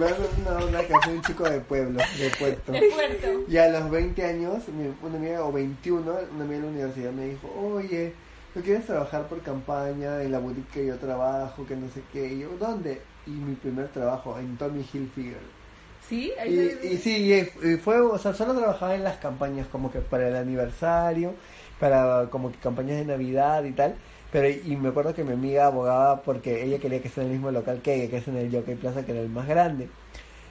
[0.00, 2.72] a hacer una soy un chico de pueblo, de puerto.
[2.72, 3.44] De puerto.
[3.48, 4.64] Y a los 20 años,
[5.02, 6.00] una amiga, o 21,
[6.34, 8.14] una amiga de la universidad me dijo, oye,
[8.54, 12.32] ¿no quieres trabajar por campaña en la boutique que yo trabajo, que no sé qué?
[12.32, 13.00] Y yo, ¿dónde?
[13.26, 15.38] Y mi primer trabajo, en Tommy Hilfiger.
[16.08, 16.32] ¿Sí?
[16.40, 20.00] Ahí Y, y sí, y, fue, o sea, solo trabajaba en las campañas, como que
[20.00, 21.34] para el aniversario,
[21.78, 23.94] para como que campañas de Navidad y tal.
[24.32, 27.32] Pero, y me acuerdo que mi amiga abogaba porque ella quería que esté en el
[27.34, 29.88] mismo local que ella, que es en el Jockey Plaza, que era el más grande.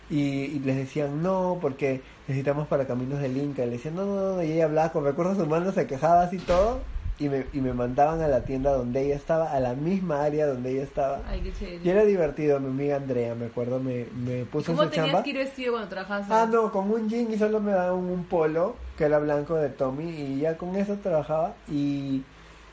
[0.10, 3.64] Y, y les decían no, porque necesitamos para Caminos del Inca.
[3.64, 6.38] Y le decían no, no, no, y ella hablaba con recursos humanos, se quejaba así
[6.40, 6.82] todo.
[7.20, 10.48] Y me, y me mandaban a la tienda donde ella estaba, a la misma área
[10.48, 11.22] donde ella estaba.
[11.28, 11.80] Ay, qué chévere.
[11.84, 15.24] Y era divertido, mi amiga Andrea, me acuerdo, me, me puso ¿Cómo su tenías chamba.
[15.24, 16.28] que ir vestido cuando trabajabas?
[16.32, 19.70] Ah, no, con un jean y solo me daban un polo que era blanco de
[19.70, 22.24] Tommy y ya con eso trabajaba y,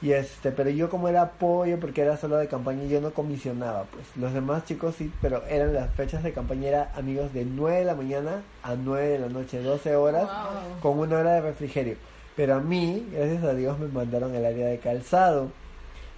[0.02, 3.84] y este, pero yo como era apoyo porque era solo de campaña yo no comisionaba
[3.84, 4.04] pues.
[4.16, 7.84] Los demás chicos sí, pero eran las fechas de campaña era amigos de 9 de
[7.84, 10.80] la mañana a 9 de la noche, 12 horas Wow.
[10.82, 11.96] con una hora de refrigerio.
[12.36, 15.48] Pero a mí, gracias a Dios, me mandaron al área de calzado.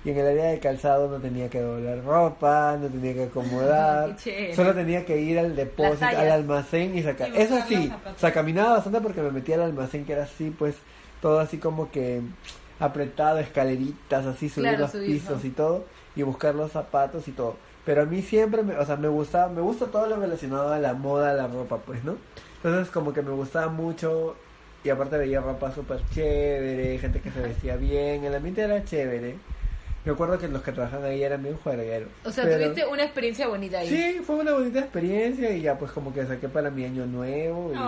[0.05, 4.17] Y en el área de calzado no tenía que doblar ropa, no tenía que acomodar,
[4.55, 7.31] solo tenía que ir al depósito, al almacén y sacar.
[7.31, 10.55] Y Eso sí, o sea, caminaba bastante porque me metía al almacén que era así,
[10.57, 10.77] pues,
[11.21, 12.21] todo así como que
[12.79, 15.49] apretado, escaleritas, así, subir Claro, los subir, pisos ¿no?
[15.49, 17.57] y todo, y buscar los zapatos y todo.
[17.85, 20.79] Pero a mí siempre, me, o sea, me gustaba, me gusta todo lo relacionado a
[20.79, 22.17] la moda, a la ropa, pues, ¿no?
[22.63, 24.37] Entonces como que me gustaba mucho
[24.85, 29.37] y aparte veía ropa súper chévere, gente que se vestía bien, el ambiente era chévere.
[30.05, 32.09] Me acuerdo que los que trabajan ahí eran bien juergueros.
[32.25, 33.89] O sea, pero- tuviste una experiencia bonita ahí.
[33.89, 37.73] Sí, fue una bonita experiencia y ya pues como que saqué para mi año nuevo
[37.75, 37.81] y Oh.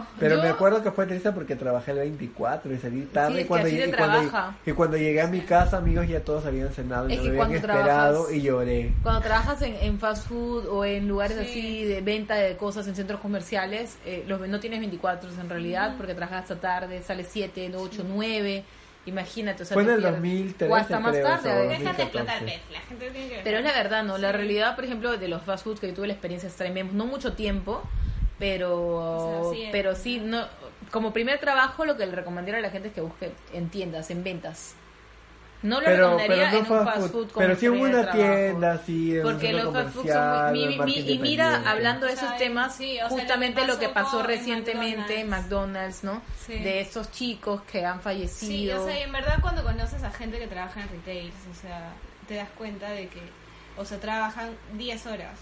[0.00, 0.08] así.
[0.18, 3.38] Pero Yo- me acuerdo que fue triste porque trabajé el 24 y salí tarde es
[3.40, 6.20] y, que cuando así llegué, y, cuando, y cuando llegué a mi casa amigos ya
[6.20, 8.92] todos habían cenado y Es no que me habían cuando esperado trabajas- y lloré.
[9.02, 11.44] Cuando trabajas en, en fast food o en lugares Sí.
[11.48, 15.94] así de venta de cosas en centros comerciales, eh, los, no tienes 24 en realidad
[15.96, 18.64] porque trabajas hasta tarde, sales 7, 8, 9.
[19.08, 20.14] Imagínate, o sea, Fue en el pierdes.
[20.20, 21.48] 2013 O hasta más creo, tarde.
[21.48, 21.78] eso, a veces.
[21.78, 22.02] Dejan de 2014.
[22.02, 22.60] explotar, ¿ves?
[22.72, 23.40] La gente tiene que...
[23.42, 24.18] Pero es la verdad, ¿no?
[24.18, 27.06] La realidad, por ejemplo, de los fast foods que yo tuve la experiencia extrema, no
[27.06, 27.82] mucho tiempo,
[28.38, 30.46] pero O sea, sí, pero sí, no,
[30.90, 34.10] como primer trabajo lo que le recomendaría a la gente es que busque en tiendas,
[34.10, 34.74] en ventas.
[35.60, 37.72] No lo Pero, pero recomendaría no en un fast food, food como pero sí en
[37.72, 40.78] una tienda en Porque los fast foods son muy...
[40.78, 43.88] mi- y mira, hablando de esos temas, sí, o sea, lo que justamente lo que
[43.88, 46.22] pasó recientemente en McDonald's, ¿no?
[46.46, 46.54] Sí.
[46.54, 48.82] De estos chicos que han Sí, fallecido.
[48.82, 51.90] o sea, y en verdad cuando conoces a gente que trabaja en retail, o sea,
[52.28, 53.20] te das cuenta de que,
[53.76, 55.38] o sea, trabajan 10 horas.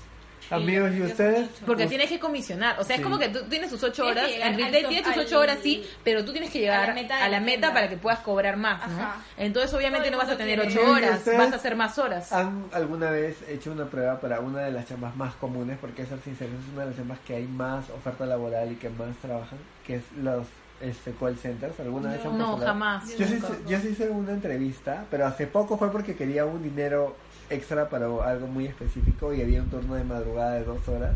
[0.51, 1.49] Amigos, ¿y ustedes?
[1.65, 2.79] Porque tienes que comisionar.
[2.79, 3.01] O sea, Sí.
[3.03, 4.31] es como que tú tienes tus ocho horas.
[4.31, 7.25] En retail tienes tus ocho horas, sí, pero tú tienes que llegar a la meta
[7.25, 9.01] a la para que puedas cobrar más, ¿no?
[9.01, 9.17] Ajá.
[9.37, 12.33] Entonces, obviamente, no vas a tener ocho ¿Y horas, vas a hacer más horas.
[12.33, 15.79] ¿Han alguna vez hecho una prueba para una de las chambas más comunes?
[15.81, 18.89] Porque ser sincero, es una de las chambas que hay más oferta laboral y que
[18.91, 20.47] más trabajan, que es los
[20.81, 21.79] este, call centers.
[21.81, 22.67] ¿Alguna vez han No, postulado?
[22.67, 23.17] jamás.
[23.17, 23.49] Yo sí, Nunca.
[23.67, 27.17] yo sí hice una entrevista, pero hace poco fue porque quería un dinero
[27.51, 31.15] extra para algo muy específico y había un turno de madrugada de dos horas.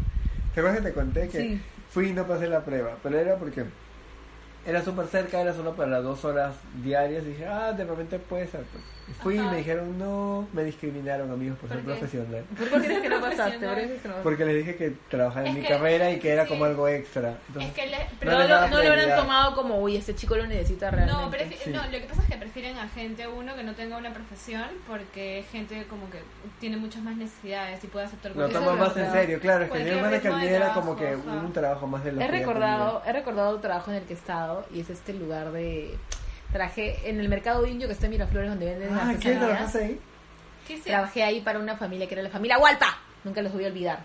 [0.55, 1.63] ¿Te acuerdas que te conté que Sí.
[1.91, 2.97] fui y no pasé la prueba?
[3.03, 3.65] Pero era porque
[4.67, 7.25] era súper cerca, era solo para dos horas diarias.
[7.25, 8.63] Y dije, ah, de repente puede ser.
[8.63, 8.85] Pues.
[9.23, 11.93] Fui y me dijeron, no, me discriminaron amigos por ¿Por ser qué?
[11.93, 12.45] profesional.
[12.57, 13.59] ¿Por qué crees que no pasaste?
[13.59, 13.69] Profesional.
[13.75, 14.15] ¿Por qué crees que no?
[14.23, 16.49] Porque les dije que trabajaba en Es mi que- carrera y que era sí.
[16.49, 17.31] como algo extra.
[17.31, 20.37] Es Entonces, que le, No Pero le no, lo habrán tomado como, uy, ese chico
[20.37, 21.21] lo necesita realmente.
[21.23, 21.71] No, prefi- Sí.
[21.71, 24.65] no, lo que pasa es que prefieren a gente, uno, que no tenga una profesión,
[24.87, 26.21] porque es gente como que
[26.61, 29.65] tiene muchas más necesidades y puede aceptar lo toman más en serio, claro.
[29.65, 32.33] Es que yo me que era como que un trabajo más de los He que
[32.39, 35.97] recordado, he recordado el trabajo en el que he estado y es este lugar de...
[36.53, 38.91] Trabajé en el mercado indio que está en Miraflores donde venden.
[38.93, 40.01] Ah, ¿qué trabajaste ahí?
[40.67, 40.93] ¿Qué sea?
[40.93, 42.99] Trabajé ahí para una familia que era la familia Hualpa.
[43.25, 44.01] Nunca los voy a olvidar.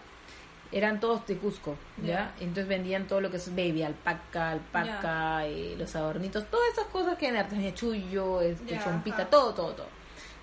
[0.71, 2.05] Eran todos de Cusco, ¿ya?
[2.05, 2.34] Ya.
[2.39, 7.17] Entonces vendían todo lo que es baby, alpaca, alpaca, eh, los adornitos, todas esas cosas
[7.17, 9.29] que en artesanía, chullo, este, chompita, ajá.
[9.29, 9.88] todo, todo, todo.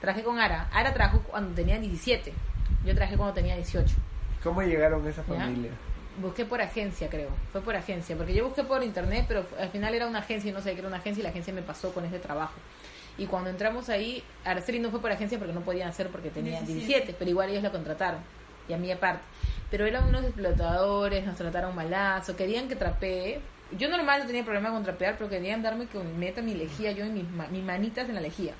[0.01, 0.69] Trabajé con Ara.
[0.73, 2.33] Ara trabajó cuando tenía 17.
[2.85, 3.95] Yo trabajé cuando tenía 18.
[4.43, 5.35] ¿Cómo llegaron a esa ¿Ya?
[5.35, 5.71] familia?
[6.21, 7.31] Busqué por agencia, creo.
[7.53, 8.17] Fue por agencia.
[8.17, 10.81] Porque yo busqué por internet, pero al final era una agencia y no sabía que
[10.81, 12.55] era una agencia y la agencia me pasó con ese trabajo.
[13.19, 16.65] Y cuando entramos ahí, Araceli no fue por agencia porque no podían hacer porque tenían
[16.67, 16.87] 17.
[16.87, 18.21] 17, pero igual ellos la contrataron.
[18.69, 19.23] Y a mí aparte.
[19.71, 23.41] Pero eran unos explotadores, nos trataron malazo, querían que trapee.
[23.79, 27.05] Yo normal no tenía problema con trapear, pero querían darme que meta mi lejía, yo
[27.05, 28.53] en mis, mis manitas en la lejía.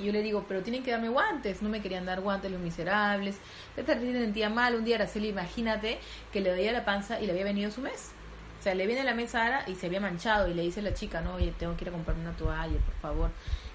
[0.00, 1.62] Y yo le digo, pero tienen que darme guantes.
[1.62, 3.36] No me querían dar guantes los miserables.
[3.76, 4.74] Se sentía mal.
[4.74, 5.98] Un día Araceli, imagínate
[6.32, 8.12] que le dolía la panza y le había venido su mes.
[8.58, 10.48] O sea, le viene la mesa a Ara y se había manchado.
[10.48, 12.78] Y le dice a la chica, no, oye, tengo que ir a comprarme una toalla,
[12.78, 13.30] por favor.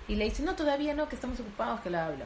[0.07, 2.25] Y le dice, no, todavía no, que estamos ocupados, que la habla.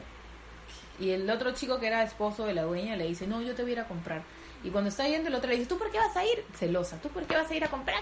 [0.98, 3.62] Y el otro chico que era esposo de la dueña le dice, no, yo te
[3.62, 4.22] voy a ir a comprar.
[4.62, 6.44] Y cuando está yendo el otro le dice, ¿tú por qué vas a ir?
[6.54, 7.96] Celosa, ¿tú por qué vas a ir a comprar?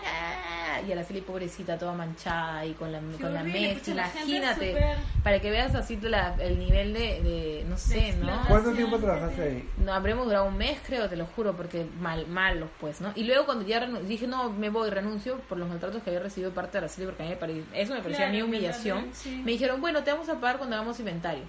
[0.87, 3.94] Y Araceli, pobrecita, toda manchada y con la, con la mesa.
[3.94, 8.42] la Imagínate, súper- para que veas así la- el nivel de, de no sé, ¿no?
[8.49, 9.68] ¿Cuánto tiempo trabajaste ahí?
[9.79, 13.12] No, habremos durado un mes, creo, te lo juro, porque mal, malos, pues, ¿no?
[13.14, 16.51] Y luego cuando ya dije, no, me voy, renuncio por los maltratos que había recibido
[16.51, 17.35] de parte de Araceli, porque a mí
[17.71, 18.97] me eso me parecía a mí Claro, humillación.
[18.99, 19.42] también, sí.
[19.44, 21.44] Me dijeron, bueno, te vamos a pagar cuando hagamos inventario.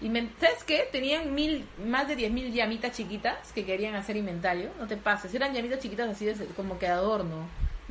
[0.00, 0.88] Y me- ¿sabes qué?
[0.92, 4.70] Tenían mil, más de 10.000 llamitas chiquitas que querían hacer inventario.
[4.78, 7.46] No te pases, eran llamitas chiquitas así de, como que adorno.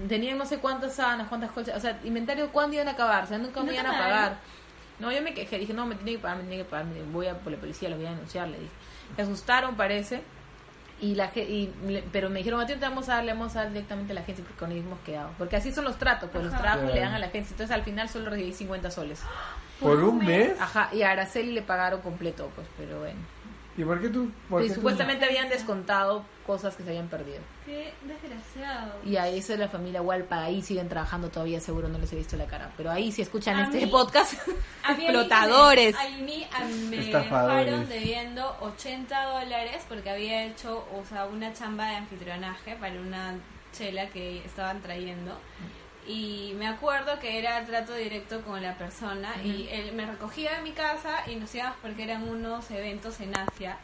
[0.08, 1.78] Tenían no sé cuántas sábanas, cuántas colchas.
[1.78, 3.24] O sea, inventario, ¿cuándo iban a acabar?
[3.24, 4.38] O sea, nunca ¿No me iban a pagar.
[5.00, 7.02] No, yo me quejé, dije, no, me tiene que pagar, me tiene que pagar, me-
[7.12, 8.72] voy a por la policía, los voy a denunciar, le dije.
[9.16, 10.22] Se asustaron, parece,
[11.02, 13.24] y la ge- y le- pero me dijeron, a ti no te vamos a dar,
[13.24, 15.32] le vamos a dar directamente a la agencia porque con ellos hemos quedado.
[15.38, 17.54] Porque así son los tratos, pues los trabajos le dan a la agencia.
[17.54, 19.22] Entonces al final solo recibí 50 soles.
[19.84, 20.54] ¿Por un mes?
[20.60, 23.20] Ajá, y a Araceli le pagaron completo, pues, pero bueno.
[23.76, 24.30] ¿Y por qué tú?
[24.50, 27.40] por Y qué tú- supuestamente habían descontado cosas que se habían perdido.
[27.66, 28.94] Qué desgraciado.
[29.04, 32.16] Y ahí esa es la familia Walpa, ahí siguen trabajando todavía, seguro no les he
[32.18, 32.72] visto la cara.
[32.78, 34.36] Pero ahí si escuchan A este mí- podcast,
[34.84, 35.96] A mí explotadores.
[35.96, 41.52] A mí a mí me dejaron debiendo 80 dólares porque había hecho, o sea, una
[41.54, 43.36] chamba de anfitrionaje para una
[43.72, 45.36] chela que estaban trayendo.
[46.08, 50.64] Y me acuerdo que era trato directo con la persona y él me recogía en
[50.64, 53.78] mi casa y nos íbamos porque eran unos eventos en Asia.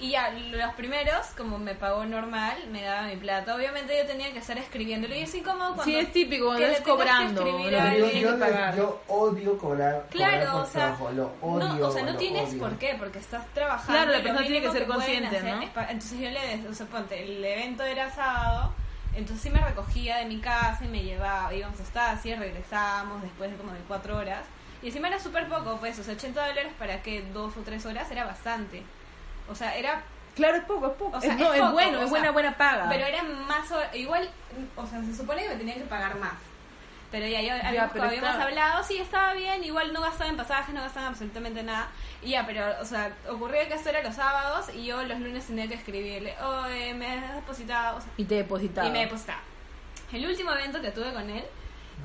[0.00, 3.54] Y ya, los primeros, como me pagó normal, me daba mi plata.
[3.54, 5.84] Obviamente yo tenía que estar escribiéndolo y es incómodo cuando...
[5.84, 7.44] sí es típico, cuando que estás que cobrando.
[7.44, 8.76] que Yo, yo, que pagar.
[8.76, 11.68] yo odio cobrar, Claro, cobrar por o sea, trabajo, lo odio.
[11.74, 12.58] no, o sea, no tienes odio.
[12.58, 13.92] por qué, porque estás trabajando.
[13.92, 15.62] Claro, la persona tiene que ser pueden consciente, hacer ¿no?
[15.62, 18.72] Entonces yo le, o sea, ponte, el evento era sábado,
[19.14, 23.50] entonces sí me recogía de mi casa y me llevaba, íbamos hasta así, regresábamos después
[23.50, 24.44] de como de cuatro horas.
[24.82, 27.86] Y encima era súper poco, pues, o sea, 80 dólares para que dos o tres
[27.86, 28.82] horas era bastante.
[29.48, 30.02] O sea, era
[30.34, 31.16] Claro, es poco, es poco.
[31.16, 32.88] O sea, es, no, es bueno, es sea, buena, buena paga.
[32.88, 34.28] Pero era más, igual,
[34.76, 36.32] o sea, se supone que me tenían que pagar más.
[37.12, 40.36] Pero ya, yo, habíamos, pero habíamos está- hablado, sí, estaba bien, igual no gastaba en
[40.36, 41.88] pasajes, no gastaba en absolutamente nada.
[42.22, 45.46] Y ya, pero, o sea, ocurría que esto era los sábados y yo los lunes
[45.46, 48.88] tenía que escribirle, oh, eh, me has depositado, o sea, Y te depositaba.
[48.88, 49.40] y me depositaba.
[50.12, 51.44] El último evento que tuve con él,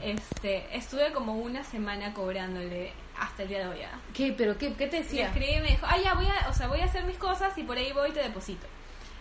[0.02, 3.82] este, estuve como una semana cobrándole hasta el día de hoy.
[3.84, 3.98] ¿ah?
[4.13, 4.34] ¿Qué?
[4.38, 5.28] ¿Pero qué, qué te Le decía?
[5.28, 7.58] escribí y me dijo, ah, ya, voy a, o sea, voy a hacer mis cosas
[7.58, 8.67] y por ahí voy y te deposito.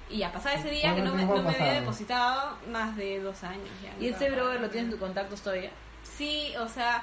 [0.08, 3.20] Y ya pasaba ese día que no me, ¿Cuánto no me había depositado más de
[3.20, 3.68] dos años.
[3.82, 5.70] Ya, ¿Y ese brother lo tienes en tu contactos todavía?
[6.04, 7.02] Sí, o sea,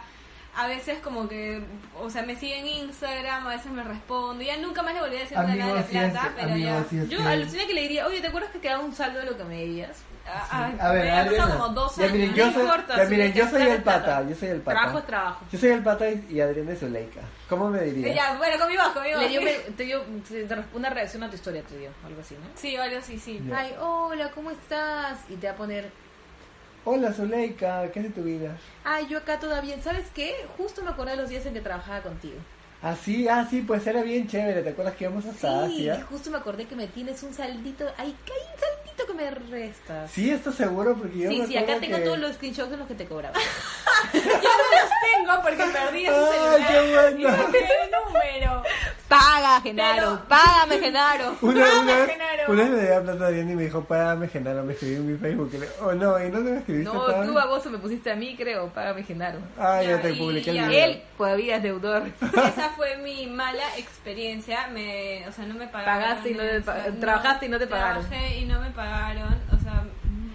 [0.56, 1.64] a veces como que,
[2.00, 4.42] o sea, me sigue en Instagram, a veces me respondo.
[4.44, 6.86] Ya nunca más le volví a decir nada de la es- plata, pero ya.
[7.10, 9.38] Yo que- aluciné que le diría, oye, ¿te acuerdas que quedaba un saldo de lo
[9.38, 9.98] que me debías?
[10.26, 12.16] Ah, ah, A ver, Adriana, como dos ya años.
[12.18, 14.06] miren, yo No soy, importa, ya miren, yo soy el plata.
[14.06, 14.78] pata, yo soy el pata.
[14.80, 15.46] Trabajo es trabajo.
[15.52, 17.22] Yo soy el pata y, y Adriana es Zuleika.
[17.50, 18.16] ¿Cómo me dirías?
[18.16, 19.20] Ya, bueno, conmigo, conmigo.
[19.20, 20.04] Le dio, me- te dio
[20.74, 22.48] una reacción a tu historia, te dio, algo así, ¿no?
[22.56, 23.44] Sí, algo sí, sí.
[23.48, 23.60] Ya.
[23.60, 25.20] Ay, hola, ¿cómo estás?
[25.30, 25.92] Y te va a poner,
[26.86, 28.58] Hola Zuleika, ¿qué es de tu vida?
[28.84, 30.36] ay, yo acá todavía, ¿sabes qué?
[30.58, 32.36] Justo me acordé de los días en que trabajaba contigo.
[32.86, 34.62] Ah, sí, ah, sí, pues era bien chévere.
[34.62, 36.06] ¿Te acuerdas que íbamos hasta Sí, Asia?
[36.10, 39.32] justo me acordé que me tienes un saldito, ay, que hay un saldito que me
[39.32, 40.12] restas.
[40.12, 40.94] Sí, ¿estás seguro?
[40.96, 42.04] Porque yo Sí, me sí, acá tengo que...
[42.04, 43.40] todos los screenshots de los que te cobraba.
[44.14, 46.68] Yo no los tengo porque perdí ese ¡Ay, celular.
[46.68, 47.20] qué bueno!
[47.20, 48.64] Y el número.
[49.08, 51.38] Paga, Genaro, Pero- págame, Genaro.
[51.42, 52.52] Una, Dame, una, vez, Genaro.
[52.52, 55.18] una vez me dio plata a y me dijo, págame Genaro, me escribió en mi
[55.18, 55.52] Facebook.
[55.54, 56.94] y le- Oh, no, ¿y no te me escribiste?
[56.94, 57.28] No, Pablo?
[57.28, 59.40] tú baboso me pusiste a mí, creo, págame, Genaro.
[59.58, 60.86] Ah, ya, Ya, te y publiqué el video.
[60.86, 62.04] Él todavía es deudor.
[62.22, 64.68] Esa fue mi mala experiencia.
[64.68, 66.02] Me, o sea, no me pagaron.
[66.02, 66.62] Pagaste y no te
[67.00, 68.08] trabajaste y no te pagaron.
[68.08, 69.42] Trabajé y no me pagaron.
[69.52, 69.84] O sea,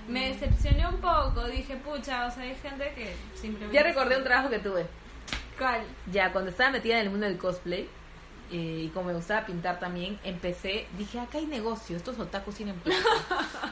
[0.08, 1.46] me decepcioné un poco.
[1.46, 3.74] Dije, pucha, o sea, hay gente que simplemente.
[3.74, 4.86] Ya recordé un trabajo que tuve.
[5.58, 5.82] ¿Cuál?
[6.12, 7.88] Ya, cuando estaba metida en el mundo del cosplay,
[8.50, 12.76] eh, y como me gustaba pintar también, empecé, dije, acá hay negocio, estos otakus tienen
[12.76, 13.00] plata.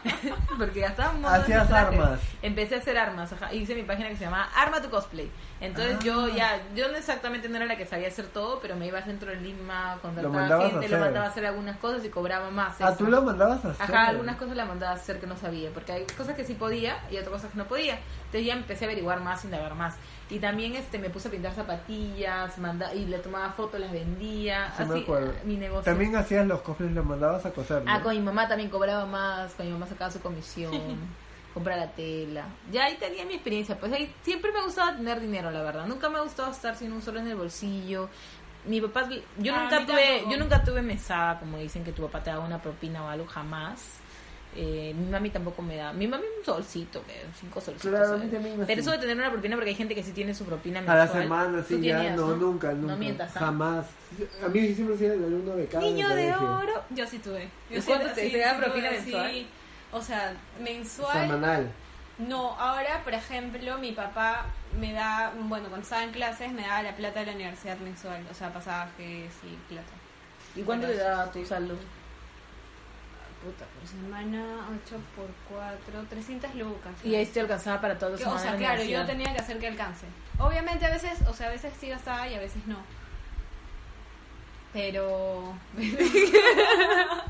[0.59, 2.21] Porque gastaba un Hacías armas.
[2.43, 5.31] Empecé a hacer armas, ajá, hice mi página que se llamaba Arma tu Cosplay.
[5.61, 6.03] Entonces Ah.
[6.05, 8.99] yo ya, yo no exactamente no era la que sabía hacer todo, pero me iba
[8.99, 12.09] al centro de Lima, Lo contrataba a gente, lo mandaba a hacer algunas cosas y
[12.09, 12.81] cobraba más.
[12.81, 12.99] Ah, eso.
[12.99, 13.83] tú lo mandabas a hacer.
[13.83, 16.55] Ajá, algunas cosas la mandaba a hacer que no sabía, porque hay cosas que sí
[16.55, 17.99] podía y otras cosas que no podía.
[18.27, 19.95] Entonces ya empecé a averiguar más, indagar más.
[20.29, 24.73] Y también este me puse a pintar zapatillas, manda y le tomaba fotos, las vendía,
[24.77, 25.33] Sí, me acuerdo.
[25.45, 25.85] mi negocio.
[25.85, 27.85] También hacías los cofres, los mandabas a coser.
[27.85, 27.93] ¿no?
[27.93, 30.73] Ah, con mi mamá también cobraba más, con mi mamá sacaba su comisión,
[31.55, 32.45] comprar la tela.
[32.73, 35.87] Ya ahí tenía mi experiencia, pues ahí siempre me gustaba tener dinero, la verdad.
[35.87, 38.09] Nunca me ha gustado estar sin un solo en el bolsillo.
[38.65, 39.09] Mi papá,
[39.39, 40.31] yo Ah, nunca tuve, tampoco.
[40.33, 43.27] yo nunca tuve mesada, como dicen que tu papá te da una propina o algo,
[43.27, 44.01] jamás.
[44.59, 45.93] Eh, mi mami tampoco me da.
[45.93, 47.91] Mi mami un solcito, que cinco solcitos.
[47.91, 50.35] Claro, a me Pero eso de tener una propina, porque hay gente que sí tiene
[50.35, 50.99] su propina A mensual.
[50.99, 52.93] la semana, sí, ya, tenías, no, nunca, nunca.
[52.93, 53.41] No mientas, ¿ah?
[53.41, 53.87] Jamás.
[54.43, 55.85] A mí siempre fui el alumno becado.
[55.85, 56.85] Niño de oro.
[56.91, 57.51] Yo sí tuve.
[57.71, 59.31] ¿Y Yo cuánto te- sí, te da propina tuve, mensual?
[59.31, 59.47] sí.
[59.93, 61.21] O sea, mensual.
[61.29, 61.71] Semanal.
[62.19, 64.47] No, ahora, por ejemplo, mi papá
[64.81, 68.25] me da, bueno, cuando estaba en clases me daba la plata de la universidad mensual,
[68.31, 69.93] o sea, pasajes y plata.
[70.55, 71.75] ¿Y cuánto te da tu saldo?
[73.47, 76.93] Puta, por semana, 8 por 4, 300 lucas.
[77.05, 79.61] Y ahí te alcanzaba para todo Que, tu o sea, claro, yo tenía que hacer
[79.61, 80.07] que alcance.
[80.41, 82.79] Obviamente a veces, o sea, a veces sí gastaba y a veces no.
[84.73, 85.55] Pero...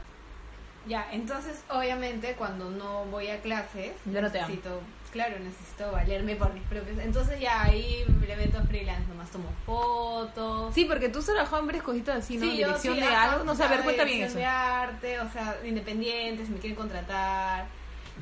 [0.86, 4.32] ya, entonces obviamente cuando no voy a clases no dan.
[4.32, 4.80] necesito
[5.10, 6.98] claro, necesito valerme por mis propios.
[6.98, 10.74] Entonces ya ahí le meto freelance, nomás tomo fotos.
[10.74, 12.44] Sí, porque tú en varias cositas así, ¿no?
[12.44, 13.44] Sí, yo Dirección sí, de algo.
[13.44, 14.38] No sé, a ver, cuenta bien eso.
[14.38, 17.66] de arte, o sea, independientes, me quieren contratar.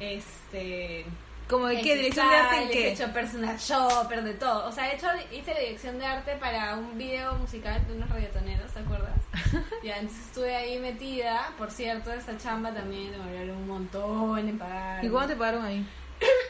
[0.00, 1.04] Este.
[1.48, 2.88] Como de qué, dirección de arte en qué.
[2.88, 4.66] He hecho personal shopper, de todo.
[4.66, 8.08] O sea, he hecho, hice la dirección de arte para un video musical de unos
[8.08, 9.20] reggaetoneros, ¿te acuerdas?
[9.82, 11.52] ya, entonces estuve ahí metida.
[11.58, 15.04] Por cierto, esa chamba también me valió un montón en pagar.
[15.04, 15.86] ¿Y cuánto te pagaron ahí?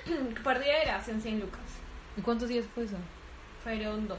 [0.45, 1.61] Por día de grabación 100 lucas.
[2.17, 2.97] ¿Y cuántos días fue eso?
[3.63, 4.19] Fueron dos.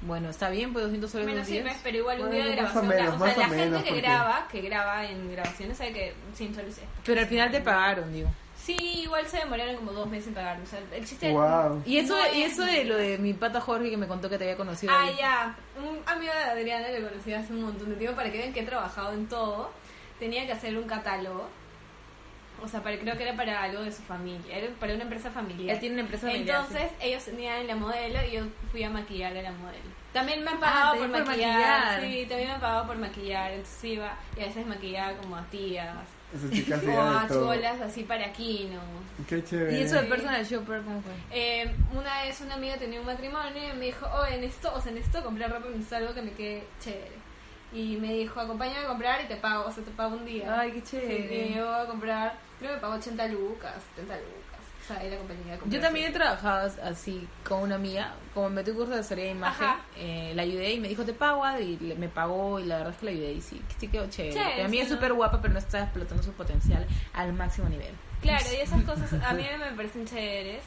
[0.00, 1.72] Bueno, está bien, pues 200 soles Menos dos días.
[1.74, 2.88] sí, pero igual un Bueno, día de más o grabación.
[2.88, 5.78] menos, o más sea, o la menos, gente que porque- graba, que graba en grabaciones,
[5.78, 6.84] sabe que 100 soles es.
[7.04, 8.28] Pero al final te pagaron, digo.
[8.56, 10.60] Sí, igual se demoraron como dos meses en pagar.
[10.60, 11.82] O sea, el chiste Wow.
[11.86, 14.28] Y eso, No y es- eso de lo de mi pata Jorge que me contó
[14.28, 14.92] que te había conocido.
[14.92, 15.16] Ah, ahí.
[15.18, 15.56] ya.
[15.76, 18.60] Un amigo de Adriana le conocí hace un montón de tiempo para que vean que
[18.60, 19.70] he trabajado en todo.
[20.18, 21.48] Tenía que hacer un catálogo.
[22.62, 24.56] O sea, para, creo que era para algo de su familia.
[24.56, 25.74] Era para una empresa familiar.
[25.74, 29.36] Él tiene una empresa familiar, Entonces, ellos tenían la modelo y yo fui a maquillar
[29.36, 30.02] a la modelo.
[30.12, 31.60] También me han Ah, pagado por, maquillar.
[31.60, 32.00] maquillar.
[32.02, 33.50] Sí, también me han pagado por maquillar.
[33.52, 35.96] Entonces iba y a veces maquillaba como a tías.
[36.34, 37.54] Esas chicas O a de todo.
[37.54, 38.80] cholas así para Kino.
[39.28, 39.78] Qué chévere.
[39.78, 41.12] Y eso de personal shopper, ¿cómo fue?
[41.30, 44.80] Eh, una vez una amiga tenía un matrimonio y me dijo, oh, en esto, o
[44.80, 47.21] sea, en esto comprar ropa y necesito algo que me quede chévere.
[47.74, 50.60] Y me dijo, acompáñame a comprar y te pago, o sea, te pago un día.
[50.60, 51.28] Ay, qué chévere.
[51.48, 54.32] Sí, yo voy a comprar, creo que me pagó 80 lucas, 70 lucas.
[54.82, 55.70] O sea, la compañía de.
[55.70, 59.26] Yo también he trabajado así con una amiga, como me metí un curso de asesoría
[59.26, 62.58] de imagen, eh, la ayudé y me dijo te pago Adri", y le- me pagó
[62.58, 64.34] y la verdad es que la ayudé y sí, sí quedó chévere.
[64.34, 67.68] Chévere, Pero a mí es súper guapa pero no está explotando su potencial al máximo
[67.68, 67.94] nivel.
[68.20, 70.62] Claro, y esas cosas a mí me parecen chéveres.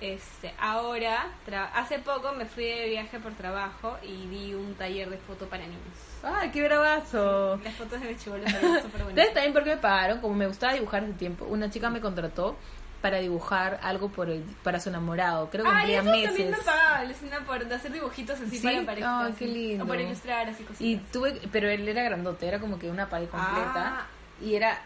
[0.00, 5.08] Este, ahora, tra- hace poco me fui de viaje por trabajo y di un taller
[5.08, 5.80] de foto para niños.
[6.22, 7.56] ¡Ay, qué bravazo!
[7.62, 9.32] Las fotos de mi chivolo fueron súper ¿Sabes bonitas.
[9.34, 10.20] también por qué me pagaron?
[10.20, 12.56] Como me gustaba dibujar hace tiempo, una chica me contrató
[13.00, 15.48] para dibujar algo por el, para su enamorado.
[15.50, 16.24] Creo que Ay, cumplía meses.
[16.28, 18.66] también me pagaba, Lucina, por hacer dibujitos así ¿Sí?
[18.66, 19.24] para parejas.
[19.26, 19.84] Ay, qué lindo.
[19.84, 20.80] O por ilustrar así cositas.
[20.80, 24.00] Y tuve, pero él era grandote, era como que una pared completa.
[24.00, 24.06] Ah.
[24.42, 24.80] Y era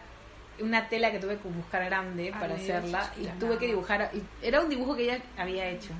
[0.61, 3.11] una tela que tuve que buscar grande Ah, para hacerla.
[3.19, 4.09] Y tuve que dibujar.
[4.13, 5.91] y era un dibujo que ella había hecho.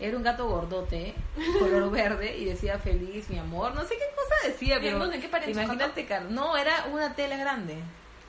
[0.00, 1.14] Era un gato gordote,
[1.58, 3.74] color verde, y decía feliz, mi amor.
[3.74, 4.98] No sé qué cosa decía, ¿Y en pero.
[5.00, 5.16] dónde?
[5.16, 6.30] ¿En qué Imagínate, Carlos.
[6.32, 7.76] No, era una tela grande.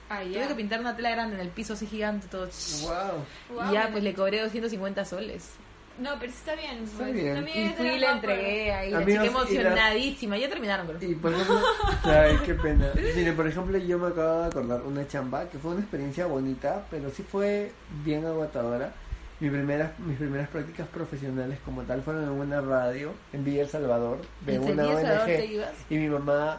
[0.09, 2.49] Ah, Tuve que pintar una tela grande en el piso así gigante, todo.
[2.81, 3.69] Wow.
[3.69, 5.51] Y ya, pues le cobré 250 soles.
[5.99, 6.83] No, pero sí está bien.
[6.83, 7.35] Está pues, bien.
[7.35, 8.91] también Y fui y la entregué ahí.
[8.91, 10.37] La chica emocionadísima.
[10.37, 10.99] Ya terminaron, pero.
[11.03, 11.61] Y por ejemplo,
[12.03, 12.91] ay, qué pena.
[13.15, 16.85] Miren, por ejemplo, yo me acabo de acordar una chamba que fue una experiencia bonita,
[16.89, 17.71] pero sí fue
[18.03, 18.93] bien agotadora.
[19.41, 23.69] Mi primeras, mis primeras prácticas profesionales como tal fueron en una radio en Villa El
[23.69, 25.51] Salvador, de ¿En una Sevilla, Salvador, te ONG.
[25.51, 25.71] ibas?
[25.89, 26.57] Y mi mamá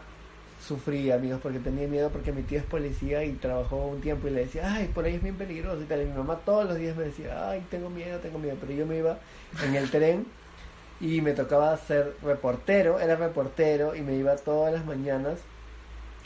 [0.61, 4.31] sufría, amigos, porque tenía miedo porque mi tío es policía y trabajó un tiempo y
[4.31, 6.03] le decía, ay, por ahí es bien peligroso y tal.
[6.03, 8.57] Y mi mamá todos los días me decía, ay, tengo miedo, tengo miedo.
[8.61, 9.19] Pero yo me iba
[9.65, 10.27] en el tren
[11.01, 15.39] y me tocaba ser reportero, era reportero y me iba todas las mañanas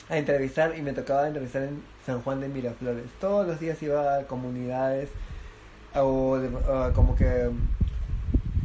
[0.08, 3.04] a entrevistar y me tocaba entrevistar en San Juan de Miraflores.
[3.20, 5.08] Todos los días iba a comunidades
[5.94, 7.50] o, de- o como que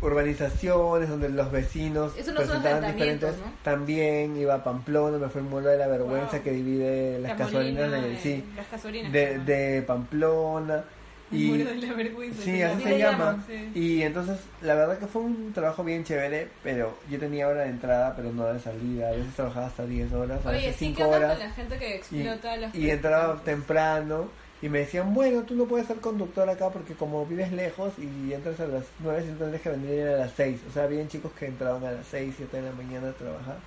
[0.01, 3.43] urbanizaciones donde los vecinos Eso no presentaban diferentes ¿no?
[3.63, 6.43] también iba a Pamplona me fue el muro de la vergüenza Wow.
[6.43, 9.11] que divide las La gasolinas Molina, de, sí, Las gasolinas.
[9.11, 10.83] de, Pamplona
[11.31, 12.41] y muro de la vergüenza.
[12.41, 13.43] Sí, así se llama.
[13.45, 13.69] Sí.
[13.75, 17.69] Y entonces, la verdad que fue un trabajo bien chévere, pero yo tenía hora de
[17.69, 19.09] entrada, pero no de salida.
[19.09, 21.37] A veces trabajaba hasta 10 horas, a Oye, veces sí, 5 ¿qué onda horas.
[21.37, 24.27] con la gente que Y, explota las y entraba temprano
[24.62, 28.34] y me decían, bueno, tú no puedes ser conductor acá porque como vives lejos y
[28.34, 30.62] entras a las 9, si tendrías que venir a las 6.
[30.70, 33.57] O sea, habían chicos que entraban a las 6, 7 de la mañana a trabajar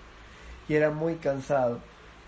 [0.69, 1.79] y era muy cansado.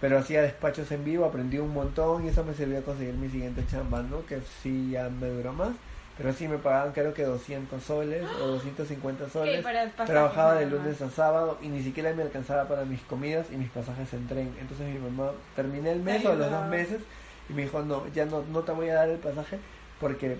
[0.00, 3.28] Pero hacía despachos en vivo, aprendí un montón y eso me sirvió a conseguir mi
[3.28, 4.24] siguiente chamba, ¿no?
[4.26, 5.70] Que sí ya me duró más.
[6.16, 9.62] Pero sí me pagaban creo que 200 soles o 250 soles.
[9.62, 13.56] para Trabajaba de lunes a sábado y ni siquiera me alcanzaba para mis comidas y
[13.56, 14.54] mis pasajes en tren.
[14.60, 17.00] Entonces mi mamá terminé el mes o los dos meses
[17.48, 19.58] y me dijo, no, ya no, no te voy a dar el pasaje
[20.00, 20.38] porque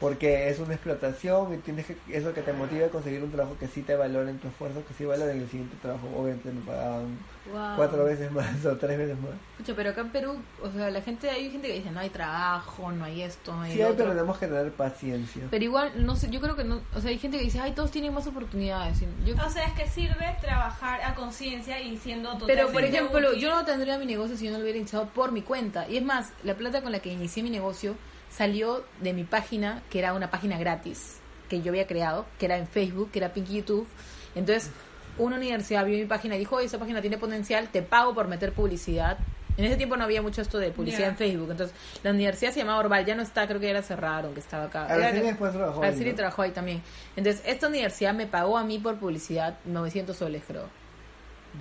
[0.00, 3.56] porque es una explotación y tienes que eso que te motive a conseguir un trabajo
[3.60, 6.08] que sí te valoren tu esfuerzo, que sí valoren el siguiente trabajo.
[6.16, 7.18] Obviamente me pagaban
[7.52, 7.74] Wow.
[7.76, 9.30] cuatro veces más o tres veces más.
[9.52, 12.10] Escucha, pero acá en Perú, o sea, la gente, hay gente que dice, no hay
[12.10, 14.04] trabajo, no hay esto, no hay Sí hay, otro.
[14.04, 15.42] pero tenemos que tener paciencia.
[15.50, 17.72] Pero igual, no sé, yo creo que no, o sea, hay gente que dice, ay,
[17.72, 18.98] todos tienen más oportunidades.
[19.26, 23.28] Yo, O sea, es que sirve trabajar a conciencia y siendo totalmente pero, por ejemplo,
[23.30, 23.40] útil.
[23.42, 25.88] yo no tendría mi negocio si yo no lo hubiera iniciado por mi cuenta.
[25.88, 27.96] Y es más, la plata con la que inicié mi negocio
[28.30, 31.18] salió de mi página, que era una página gratis,
[31.48, 33.86] que yo había creado, que era en Facebook, que era Pinky YouTube.
[34.34, 34.70] Entonces,
[35.18, 38.28] una universidad vio mi página y dijo, oye, esa página tiene potencial, te pago por
[38.28, 39.18] meter publicidad
[39.56, 41.50] En ese tiempo no había mucho esto de publicidad en Facebook.
[41.50, 44.40] Entonces, la universidad se llamaba Orval, ya no está, creo que ya la cerraron, que
[44.40, 44.84] estaba acá.
[44.86, 46.16] Araceli Era- después trabajó ahí, Araceli ¿no?
[46.16, 46.82] trabajó ahí también.
[47.16, 50.66] Entonces, esta universidad me pagó a mí por publicidad 900 soles, creo.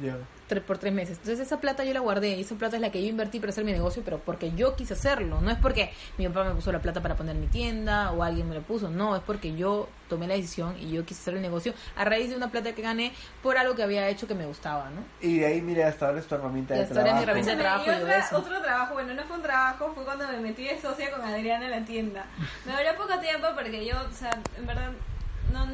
[0.02, 0.16] Ya.
[0.50, 1.18] Tre- por tres meses.
[1.20, 3.52] Entonces esa plata yo la guardé y esa plata es la que yo invertí para
[3.52, 5.40] hacer mi negocio, pero porque yo quise hacerlo.
[5.42, 8.50] No es porque mi papá me puso la plata para poner mi tienda o alguien
[8.50, 8.90] me lo puso.
[8.90, 12.32] No, es porque yo tomé la decisión y yo quise hacer el negocio a raíz
[12.32, 15.04] de una plata que gané por algo que había hecho que me gustaba, ¿no?
[15.22, 17.22] Y de ahí, mira, hasta ahora es tu herramienta de mi trabajo.
[17.22, 18.38] herramienta de trabajo y y otra- eso.
[18.38, 21.66] otro trabajo, bueno, no fue un trabajo, fue cuando me metí de socia con Adriana
[21.66, 22.26] en la tienda.
[22.66, 24.90] Me duró poco tiempo porque yo, o sea, en verdad,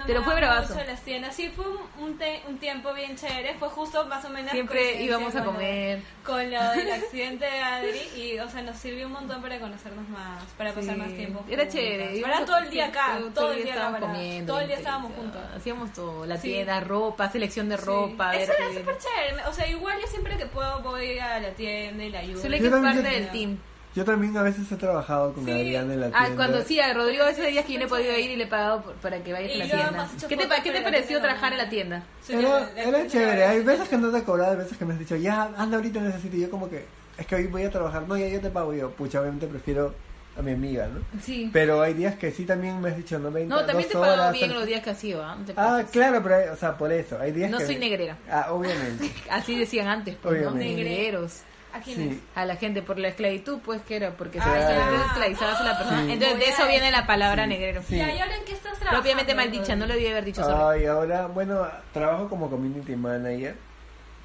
[0.07, 0.73] Pero fue bravazo.
[0.75, 1.35] mucho las tiendas.
[1.35, 5.01] Sí, fue un, un, te- un tiempo bien chévere, fue justo más o menos Siempre
[5.03, 6.01] íbamos a con lo- comer.
[6.25, 10.07] con lo del accidente de Adri y, o sea, nos sirvió un montón para conocernos
[10.09, 10.99] más, para pasar Sí.
[11.01, 11.43] más tiempo.
[11.47, 11.73] Era juntas.
[11.73, 12.19] chévere.
[12.19, 14.13] Era todo el día acá, todo- todo el día acá, estábamos ¿verdad?
[14.15, 14.53] comiendo.
[14.53, 15.41] Todo el día estábamos juntos.
[15.55, 16.47] Hacíamos todo, la Sí.
[16.49, 17.83] tienda, ropa, selección de Sí.
[17.85, 18.35] ropa.
[18.35, 19.47] Eso era súper chévere.
[19.47, 22.41] O sea, igual yo siempre que puedo voy a la tienda y la ayudo.
[22.41, 23.57] Solo Yo que es parte del team.
[23.95, 25.51] Yo también a veces he trabajado con Sí.
[25.51, 26.29] Adriana en la tienda.
[26.31, 28.43] Ah, cuando sí, a Rodrigo ese día que yo no he podido ir y le
[28.43, 30.09] he pagado por- para que vayas Y a la tienda.
[30.27, 32.03] ¿Qué te, ¿qué te pareció trabajar en la tienda?
[32.27, 33.45] Era, chévere.
[33.45, 35.77] Hay veces que no te he cobrado, hay veces que me has dicho, ya, anda
[35.77, 36.35] ahorita necesito.
[36.35, 36.85] Y yo como que,
[37.17, 38.05] es que hoy voy a trabajar.
[38.07, 38.73] No, ya yo te pago.
[38.73, 39.93] Y yo, pucha, obviamente prefiero
[40.37, 40.99] a mi amiga, ¿no?
[41.21, 41.49] Sí.
[41.53, 43.97] Pero hay días que sí también me has dicho, no, 20, No, también dos te
[43.97, 45.35] he pagado horas, bien los días que has ido, ¿ah?
[45.39, 47.17] No te Ah, claro, pero, hay- o sea, por eso.
[47.17, 47.65] Hay días No que...
[47.65, 48.17] soy negrera.
[48.29, 49.09] Ah, obviamente.
[49.31, 50.49] Así decían antes, pues, ¿no?
[50.49, 50.75] Obviamente.
[50.83, 51.39] Negreros.
[51.75, 52.09] ¿A quién Sí.
[52.09, 52.37] es?
[52.37, 54.11] A la gente, por la esclavitud, pues, que era?
[54.11, 56.05] Porque se Ah, se esclavizabas a la persona.
[56.05, 56.11] Sí.
[56.13, 57.81] Entonces, de eso viene la palabra negrero.
[57.83, 57.95] Sí.
[57.97, 58.91] ¿y ahora en qué estás trabajando?
[59.01, 60.69] Propiamente mal dicha, no lo debía haber dicho solo.
[60.69, 63.55] Ay, ahora, bueno, trabajo como community manager,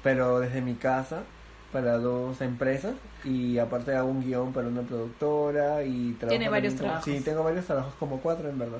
[0.03, 1.23] pero desde mi casa
[1.71, 2.93] para dos empresas
[3.23, 7.05] y aparte hago un guion para una productora y trabajo Tiene varios como- trabajos.
[7.05, 8.79] Sí, tengo varios trabajos, como cuatro en verdad.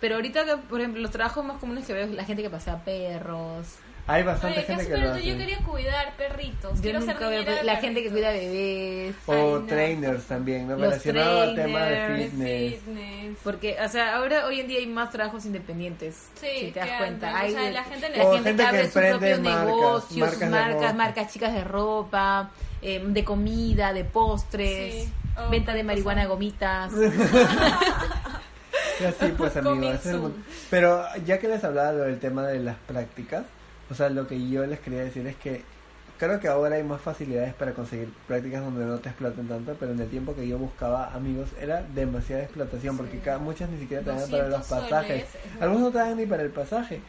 [0.00, 2.50] Pero ahorita, que, por ejemplo, los trabajos más comunes que veo es la gente que
[2.50, 3.66] pasea perros.
[4.10, 5.22] Hay bastante Oye, gente que lo yo hace.
[5.36, 6.74] quería cuidar perritos.
[6.76, 9.14] Yo Quiero ser nunca veo niñera de la gente que cuida bebés.
[9.26, 9.66] O Ay, no.
[9.66, 10.72] trainers también, ¿no?
[10.76, 12.74] Los Relacionado al tema de fitness.
[12.80, 13.38] Fitness.
[13.44, 16.28] Porque, o sea, ahora hoy en día hay más trabajos independientes.
[16.40, 17.38] Sí, si te das cuenta.
[17.38, 20.16] Hay o sea, la gente la gente gente que abre su emprende propio marcas, sus
[20.18, 22.50] marcas de marcas, chicas de ropa,
[22.82, 25.12] eh, de comida, de postres, Sí.
[25.38, 26.34] Oh, venta de marihuana, cosa.
[26.34, 26.92] gomitas.
[29.00, 30.22] Y así pues amigo, Coming ese es el soon.
[30.22, 30.36] mundo.
[30.68, 33.44] Pero ya que les hablaba del tema de las prácticas,
[33.90, 35.62] o sea, lo que yo les quería decir es que
[36.20, 39.92] creo que ahora hay más facilidades para conseguir prácticas donde no te exploten tanto, pero
[39.92, 44.02] en el tiempo que yo buscaba amigos era demasiada explotación porque cada, muchas ni siquiera
[44.02, 45.26] te dan para los 200 pasajes.
[45.30, 45.62] soles.
[45.62, 47.00] Algunos no te dan ni para el pasaje.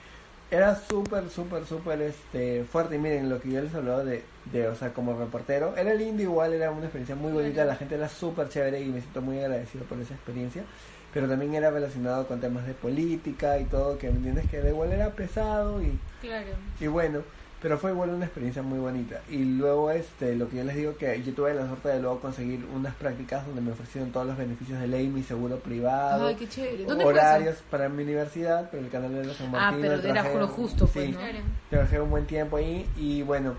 [0.50, 2.96] Era súper, súper, súper este, fuerte.
[2.96, 6.24] Y miren, lo que yo les hablaba de, de, o sea, como reportero, era lindo
[6.24, 7.64] igual, era una experiencia muy bonita.
[7.64, 10.64] La gente era súper chévere y me siento muy agradecido por esa experiencia.
[11.14, 14.70] Pero también era relacionado con temas de política y todo, que me entiendes que da
[14.70, 16.48] igual era pesado y, Claro.
[16.80, 17.22] y bueno.
[17.62, 19.22] Pero fue igual una experiencia muy bonita.
[19.30, 22.20] Y luego, este, lo que yo les digo que yo tuve la suerte de luego
[22.20, 26.34] conseguir unas prácticas donde me ofrecieron todos los beneficios de ley, mi seguro privado, Ay,
[26.34, 26.86] qué chévere.
[26.86, 29.82] ¿Dónde fue horarios para mi universidad, pero el canal de la San Ah, Martín.
[29.84, 31.20] pero lo era lo justo, pues, sí, ¿no?
[31.70, 33.54] Trabajé un buen tiempo ahí y bueno,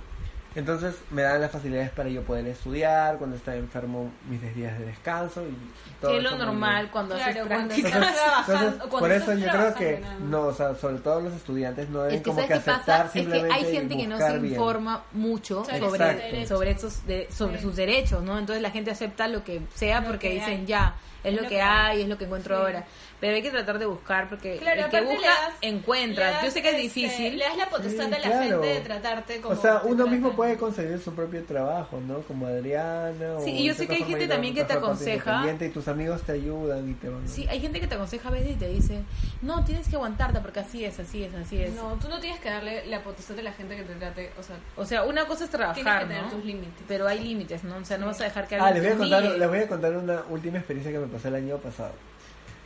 [0.54, 4.86] entonces me dan las facilidades para yo poder estudiar, cuando estaba enfermo mis días de
[4.86, 5.56] descanso y
[6.00, 6.92] todo Que es lo normal bien.
[6.92, 7.92] cuando Claro, haces cuando prácticas.
[7.94, 8.52] estás trabajando.
[8.52, 11.88] Entonces, cuando por estás eso yo creo que no, o sea, sobre todo los estudiantes
[11.88, 14.18] no deben Es que como que aceptar pasa, es que simplemente hay gente que no
[14.18, 14.52] se bien.
[14.54, 16.48] informa mucho Sobre sobre, sus derechos.
[16.48, 17.62] sobre esos de- sobre Sí.
[17.62, 18.38] sus derechos, ¿no?
[18.38, 20.66] Entonces la gente acepta lo que sea Lo porque que dicen hay.
[20.66, 20.94] ya,
[21.24, 22.62] es lo que hay, es lo que encuentro Sí.
[22.62, 22.84] ahora.
[23.22, 26.28] Pero hay que tratar de buscar porque Claro, el que busca das- encuentra.
[26.32, 27.38] das, Yo sé que es este, difícil.
[27.38, 28.42] Le das la potestad Sí, a la claro.
[28.42, 29.54] gente de tratarte como.
[29.54, 32.18] O sea, uno mismo puede conseguir su propio trabajo, ¿no?
[32.22, 33.38] Como Adriana.
[33.44, 35.46] Sí, o y yo sé que hay gente también que te aconseja.
[35.60, 37.28] Y tus amigos te ayudan y te van.
[37.28, 39.02] Sí, hay gente que te aconseja a veces y te dice,
[39.40, 41.72] no, tienes que aguantarte porque así es, así es, así es.
[41.74, 44.32] No, tú no tienes que darle la potestad a la gente que te trate.
[44.36, 46.30] O sea, O sea, una cosa es tienes trabajar, que tener ¿no?
[46.30, 46.82] tus límites.
[46.88, 47.76] Pero hay límites, ¿no?
[47.76, 49.48] O sea, no vas a dejar que Ah, les alguien voy, a te contar, les
[49.48, 51.92] voy a contar una última experiencia que me pasó el año pasado.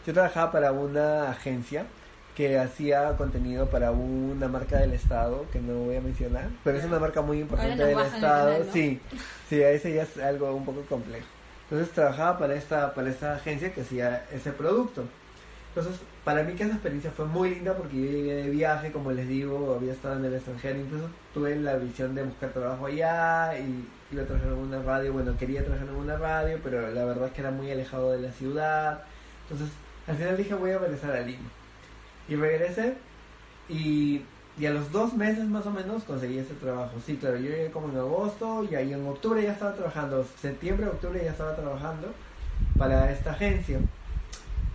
[0.06, 1.86] Yo trabajaba para una agencia
[2.36, 6.84] que hacía contenido para una marca del Estado, que no voy a mencionar, pero es
[6.84, 8.50] una marca muy importante del Estado.
[8.50, 8.72] canal, ¿no?
[8.72, 9.00] Sí,
[9.48, 11.26] sí, ese ya es algo un poco complejo.
[11.64, 15.04] Entonces trabajaba para esta, para esta agencia que hacía ese producto.
[15.74, 19.10] Entonces, para mí que esa experiencia fue muy linda porque yo llegué de viaje, como
[19.12, 23.58] les digo, había estado en el extranjero, incluso tuve la visión de buscar trabajo allá
[23.58, 27.04] y iba a trabajar en una radio, bueno, quería trabajar en una radio, pero la
[27.04, 29.02] verdad es que era muy alejado de la ciudad.
[29.42, 29.74] Entonces,
[30.06, 31.48] al final dije, voy a regresar a Lima.
[32.28, 32.94] Y regresé
[33.68, 34.22] y,
[34.58, 36.92] y a los dos meses más o menos conseguí ese trabajo.
[37.04, 40.86] Sí, claro, yo llegué como en agosto y ahí en octubre ya estaba trabajando, septiembre,
[40.88, 42.08] octubre ya estaba trabajando
[42.78, 43.78] para esta agencia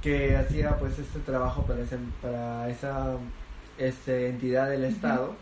[0.01, 3.15] que hacía pues este trabajo para, ese- para esa
[3.77, 5.33] este, entidad del Estado.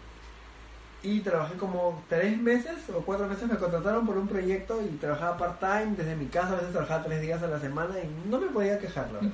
[1.02, 5.38] y trabajé como tres meses o cuatro meses, me contrataron por un proyecto y trabajaba
[5.38, 8.48] part-time desde mi casa, a veces trabajaba tres días a la semana y no me
[8.48, 9.30] podía quejar, la verdad.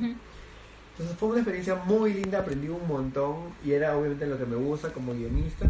[0.98, 3.36] Entonces fue una experiencia muy linda, aprendí un montón
[3.66, 5.66] y era obviamente lo que me gusta como guionista.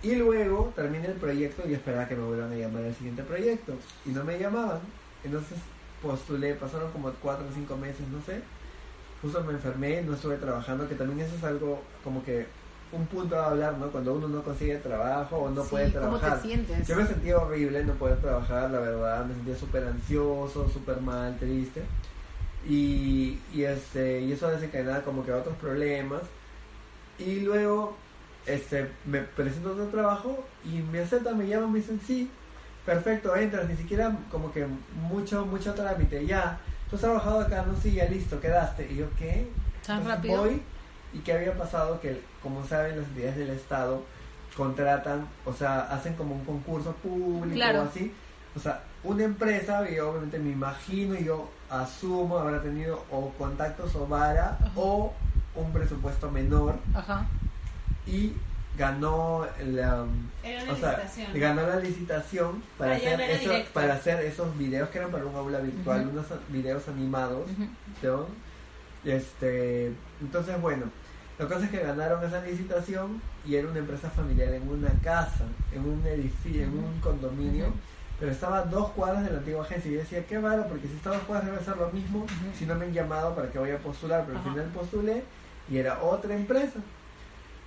[0.00, 3.72] Y luego terminé el proyecto y esperaba que me vuelvan a llamar al siguiente proyecto.
[4.06, 4.78] Y no me llamaban.
[5.24, 5.58] Entonces
[6.00, 8.40] postulé, pasaron como cuatro o cinco meses, no sé.
[9.20, 12.46] Justo me enfermé, no estuve trabajando, que también eso es algo como que
[12.92, 13.88] un punto a hablar, ¿no?
[13.90, 16.40] Cuando uno no consigue trabajo o no Sí, puede ¿Cómo trabajar.
[16.40, 16.86] te sientes?
[16.86, 21.36] Yo me sentía horrible no poder trabajar, la verdad, me sentía súper ansioso, súper mal,
[21.38, 21.82] triste.
[22.66, 26.22] Y, y, este, y eso desencadenaba como que otros problemas.
[27.18, 27.96] Y luego
[28.46, 32.30] este, me presento a otro trabajo y me aceptan, me llaman, me dicen, sí,
[32.84, 34.66] perfecto, entras, ni siquiera como que
[35.08, 38.88] mucho, mucho trámite, ya, tú has trabajado acá, no, sí, ya listo, quedaste.
[38.90, 39.48] Y yo, ¿qué?
[39.86, 40.42] ¿Tan Entonces rápido?
[40.42, 40.62] Voy,
[41.12, 44.02] y que había pasado que, como saben, las entidades del Estado
[44.56, 47.82] contratan, o sea, hacen como un concurso público Claro.
[47.82, 48.12] o así.
[48.56, 53.94] O sea, una empresa, y obviamente me imagino, y yo asumo, habrá tenido o contactos
[53.96, 54.70] o vara Ajá.
[54.76, 55.12] o
[55.54, 57.26] un presupuesto menor Ajá.
[58.06, 58.32] y
[58.76, 61.02] ganó la, una o sea,
[61.34, 65.34] ganó la licitación para Ah, hacer eso- para hacer esos videos que eran para un
[65.34, 67.48] aula virtual, unos videos animados.
[69.04, 70.84] Este, entonces bueno,
[71.38, 75.44] la cosa es que ganaron esa licitación y era una empresa familiar en una casa,
[75.72, 77.66] en un edificio, en un condominio.
[78.18, 80.88] Pero estaba a dos cuadras de la antigua agencia y yo decía, qué raro, porque
[80.88, 82.32] si está a dos cuadras debe ser lo mismo, Ujú.
[82.58, 84.48] si no me han llamado para que vaya a postular, pero Ajá.
[84.48, 85.22] al final postulé
[85.70, 86.80] y era otra empresa.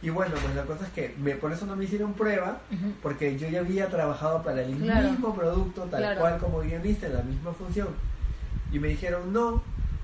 [0.01, 2.91] Y bueno, pues la cosa es que me, por eso no me hicieron prueba, Ujú.
[3.01, 5.09] porque yo ya había trabajado para el Claro.
[5.11, 6.19] mismo producto, tal Claro.
[6.19, 7.89] cual como guionista, en la misma función.
[8.73, 9.61] Y me dijeron, no,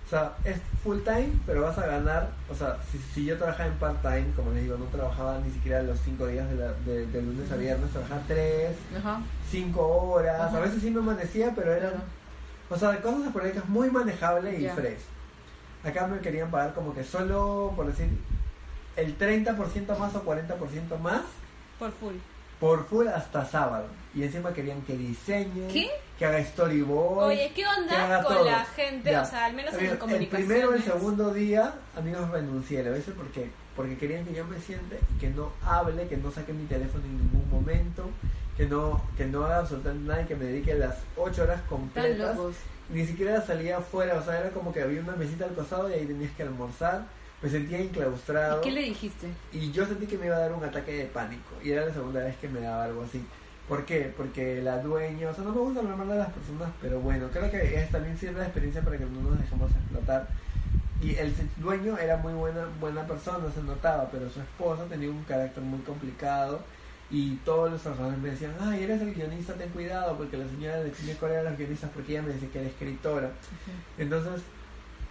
[0.08, 3.68] o sea, es full time, pero vas a ganar, o sea, si, si yo trabajaba
[3.68, 6.72] en part time, como les digo, no trabajaba ni siquiera los cinco días de, la-
[6.86, 9.20] de- de lunes a viernes, trabajaba tres, Ajá.
[9.51, 10.58] cinco horas, Ajá.
[10.58, 12.05] a veces sí me amanecía, pero eran, Claro.
[12.70, 14.76] o sea, cosas esporádicas muy manejables y Ya.
[14.76, 14.99] fresh.
[15.84, 18.08] Acá me querían pagar como que solo, por decir,
[18.95, 21.22] el 30% más o 40% más
[21.78, 22.16] Por full.
[22.62, 23.88] por full hasta sábado.
[24.18, 25.89] Y encima querían que diseñe, ¿Qué?
[26.18, 27.28] que haga storyboard.
[27.28, 28.45] Oye, ¿qué que onda con todo.
[28.45, 29.11] la gente?
[29.11, 29.22] Ya.
[29.22, 30.47] O sea, al menos A en ver, el comunicaciones.
[30.47, 32.84] primero el segundo día, amigos, renuncié.
[32.84, 33.49] ¿Lo veces por qué?
[33.76, 37.03] Porque querían que yo me siente y que no hable, que no saque mi teléfono
[37.05, 38.09] en ningún momento,
[38.57, 42.36] que no, que no haga absolutamente nada y que me dedique las 8 horas completas.
[42.89, 45.93] Ni siquiera salía afuera, o sea, era como que había una mesita al costado y
[45.93, 47.03] ahí tenías que almorzar.
[47.39, 49.28] Me sentía enclaustrado ¿Y qué le dijiste?
[49.53, 51.93] y yo sentí que me iba a dar un ataque de pánico y era la
[51.93, 53.24] segunda vez que me daba algo así.
[53.68, 54.13] ¿Por qué?
[54.15, 57.28] Porque la dueña, o sea, no me gusta hablar mal de las personas, pero bueno,
[57.32, 60.28] creo que es, también sirve de experiencia para que no nos dejemos explotar.
[61.01, 65.24] Y el dueño era muy buena buena persona, se notaba, pero su esposa tenía un
[65.26, 66.61] carácter muy complicado
[67.11, 70.80] y todos los trabajadores me decían, ay, eres el guionista, ten cuidado, porque la señora
[70.80, 73.32] le tiene Corea a los guionistas porque ella me decía que era escritora.
[73.97, 74.41] Entonces,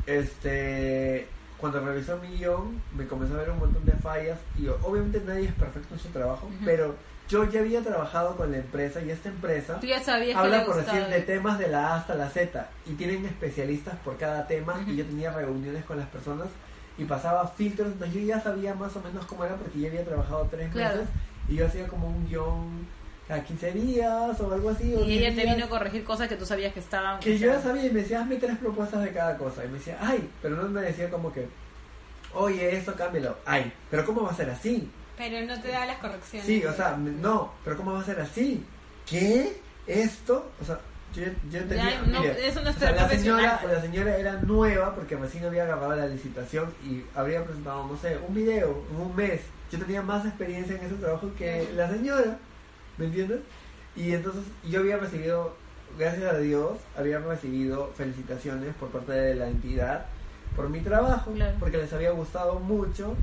[0.07, 1.27] este,
[1.59, 5.47] cuando revisó mi guion, me comenzó a ver un montón de fallas y obviamente nadie
[5.49, 6.65] es perfecto en su trabajo, Ujú.
[6.65, 6.95] pero
[7.29, 10.64] yo ya había trabajado con la empresa y esta empresa Tú ya sabías que habla
[10.64, 14.47] por decir de temas de la A hasta la Z y tienen especialistas por cada
[14.47, 16.47] tema y yo tenía reuniones con las personas
[16.99, 20.05] y pasaba filtros, entonces yo ya sabía más o menos cómo era porque ya había
[20.05, 20.99] trabajado tres Claro.
[21.01, 21.09] meses
[21.49, 22.87] y yo hacía como un guion
[23.29, 24.95] cada 15 días o algo así.
[24.95, 25.55] o Y 10 ella te días.
[25.57, 27.18] vino a corregir cosas que tú sabías que estaban.
[27.20, 29.64] Que yo ya sabía y me decía, hazme tres propuestas de cada cosa.
[29.64, 31.49] Y me decía, ay, pero no me decía como que,
[32.35, 33.37] oye, eso cámbialo.
[33.45, 34.89] Ay, pero ¿cómo va a ser así?
[35.17, 36.47] Pero no te da las correcciones.
[36.47, 38.64] Sí, o sea, no, pero ¿cómo va a ser así?
[39.09, 39.61] ¿Qué?
[39.87, 40.51] ¿Esto?
[40.61, 40.79] O sea,
[41.14, 42.03] yo, yo tenía...
[42.03, 45.62] no, eso no es o sea, la señora, la señora era nueva porque recién había
[45.62, 49.41] agarrado la licitación y habría presentado, no sé, un video en un mes.
[49.73, 52.37] Yo tenía más experiencia en ese trabajo que la señora,
[52.99, 53.41] ¿me entiendes?
[53.97, 55.57] Y entonces yo había recibido,
[55.99, 60.07] gracias a Dios, había recibido felicitaciones por parte de la entidad
[60.55, 61.57] por mi trabajo, Claro.
[61.59, 63.14] porque les había gustado mucho.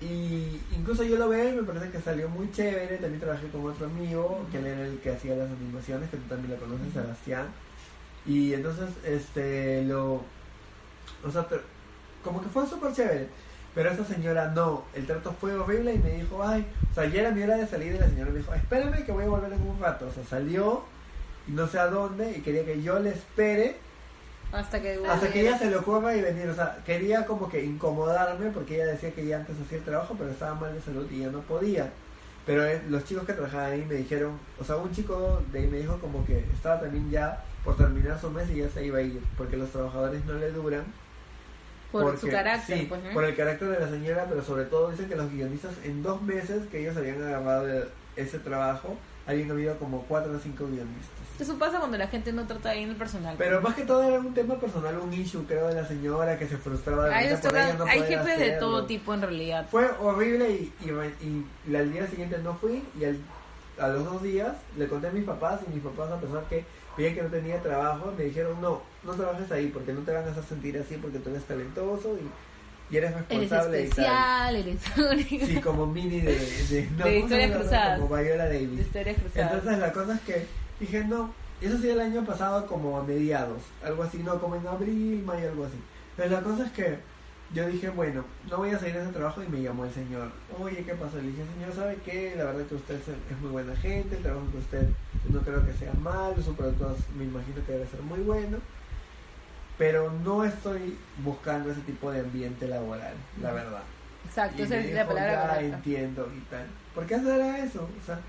[0.00, 2.96] Y incluso yo lo veo y me parece que salió muy chévere.
[2.96, 6.28] También trabajé con otro amigo, que él era el que hacía las animaciones, que tú
[6.28, 7.46] también lo conoces, Sebastián.
[8.26, 10.22] Y entonces, este, lo.
[11.24, 11.46] O sea,
[12.24, 13.28] como que fue súper chévere.
[13.74, 17.20] Pero esa señora no, el trato fue horrible y me dijo, ay, o sea, ya
[17.20, 19.52] era mi hora de salir y la señora me dijo, espérame que voy a volver
[19.52, 20.08] en un rato.
[20.08, 20.82] O sea, salió
[21.46, 23.76] y no sé a dónde y quería que yo le espere
[24.52, 25.00] Hasta que.
[25.08, 26.48] hasta que ella se le ocurra y venir.
[26.48, 30.14] O sea, quería como que incomodarme porque ella decía que ella antes hacía el trabajo,
[30.18, 31.90] pero estaba mal de salud y ya no podía.
[32.46, 35.66] Pero eh, los chicos que trabajaban ahí me dijeron, o sea, un chico de ahí
[35.66, 38.98] me dijo como que estaba también ya por terminar su mes y ya se iba
[38.98, 40.84] a ir, porque los trabajadores no le duran.
[41.92, 43.12] Por porque- su carácter, sí, pues, ¿no?
[43.12, 46.22] por el carácter de la señora, pero sobre todo dicen que los guionistas en dos
[46.22, 47.66] meses que ellos habían agarrado
[48.16, 48.96] ese trabajo
[49.26, 51.19] habían habido como cuatro o cinco guionistas.
[51.40, 53.34] Eso pasa cuando la gente no trata bien el personal.
[53.38, 56.46] Pero más que todo era un tema personal, un issue creo de la señora que
[56.46, 59.66] se frustraba de repente por ella no hay jefes de todo tipo en realidad.
[59.70, 63.18] Fue horrible y, y, y al día siguiente no fui y al-
[63.78, 66.64] a los dos días le conté a mis papás y mis papás a pesar que
[66.98, 70.28] veían que no tenía trabajo me dijeron no, no trabajes ahí porque no te van
[70.28, 74.56] a hacer sentir así porque tú eres talentoso y, y eres Eres responsable y tal.
[74.56, 74.80] especial, eres
[75.30, 75.46] único.
[75.46, 77.96] Sí, como mini de, de, no, De.
[78.00, 78.80] Como Viola De Davis.
[78.80, 79.52] historias cruzadas.
[79.52, 80.46] Entonces la cosa es que
[80.80, 84.66] dije no, eso sí el año pasado como a mediados, algo así, no como en
[84.66, 85.78] abril, mayo, algo así.
[86.16, 86.98] Pero la cosa es que
[87.52, 90.30] yo dije, bueno, no voy a salir de ese trabajo y me llamó el señor.
[90.58, 91.16] Oye, ¿qué pasó?
[91.16, 92.34] Le dije, señor, ¿sabe qué?
[92.36, 94.88] La verdad que usted es, muy buena gente, el trabajo que usted
[95.28, 98.58] no creo que sea malo, su producto me imagino que debe ser muy bueno.
[99.76, 103.82] Pero no estoy buscando ese tipo de ambiente laboral, la verdad.
[104.26, 106.66] Exacto, esa me es la palabra ya entiendo y tal.
[106.94, 107.88] ¿Por qué hacer eso?
[108.00, 108.20] O sea,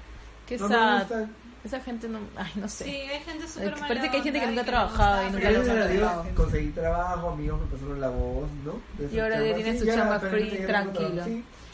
[0.48, 1.00] Qué no me sad.
[1.00, 1.30] gusta.
[1.64, 2.20] Esa gente no.
[2.36, 2.86] Ay, no sé.
[2.86, 5.50] Sí, hay gente súper mala parece que hay gente que nunca ha trabajado y nunca
[5.50, 6.26] ha trabajado.
[6.36, 8.82] conseguí trabajo, amigos me pasaron la voz, ¿no?
[8.98, 11.24] De Y ahora ya tu ya chamba free, tranquilo.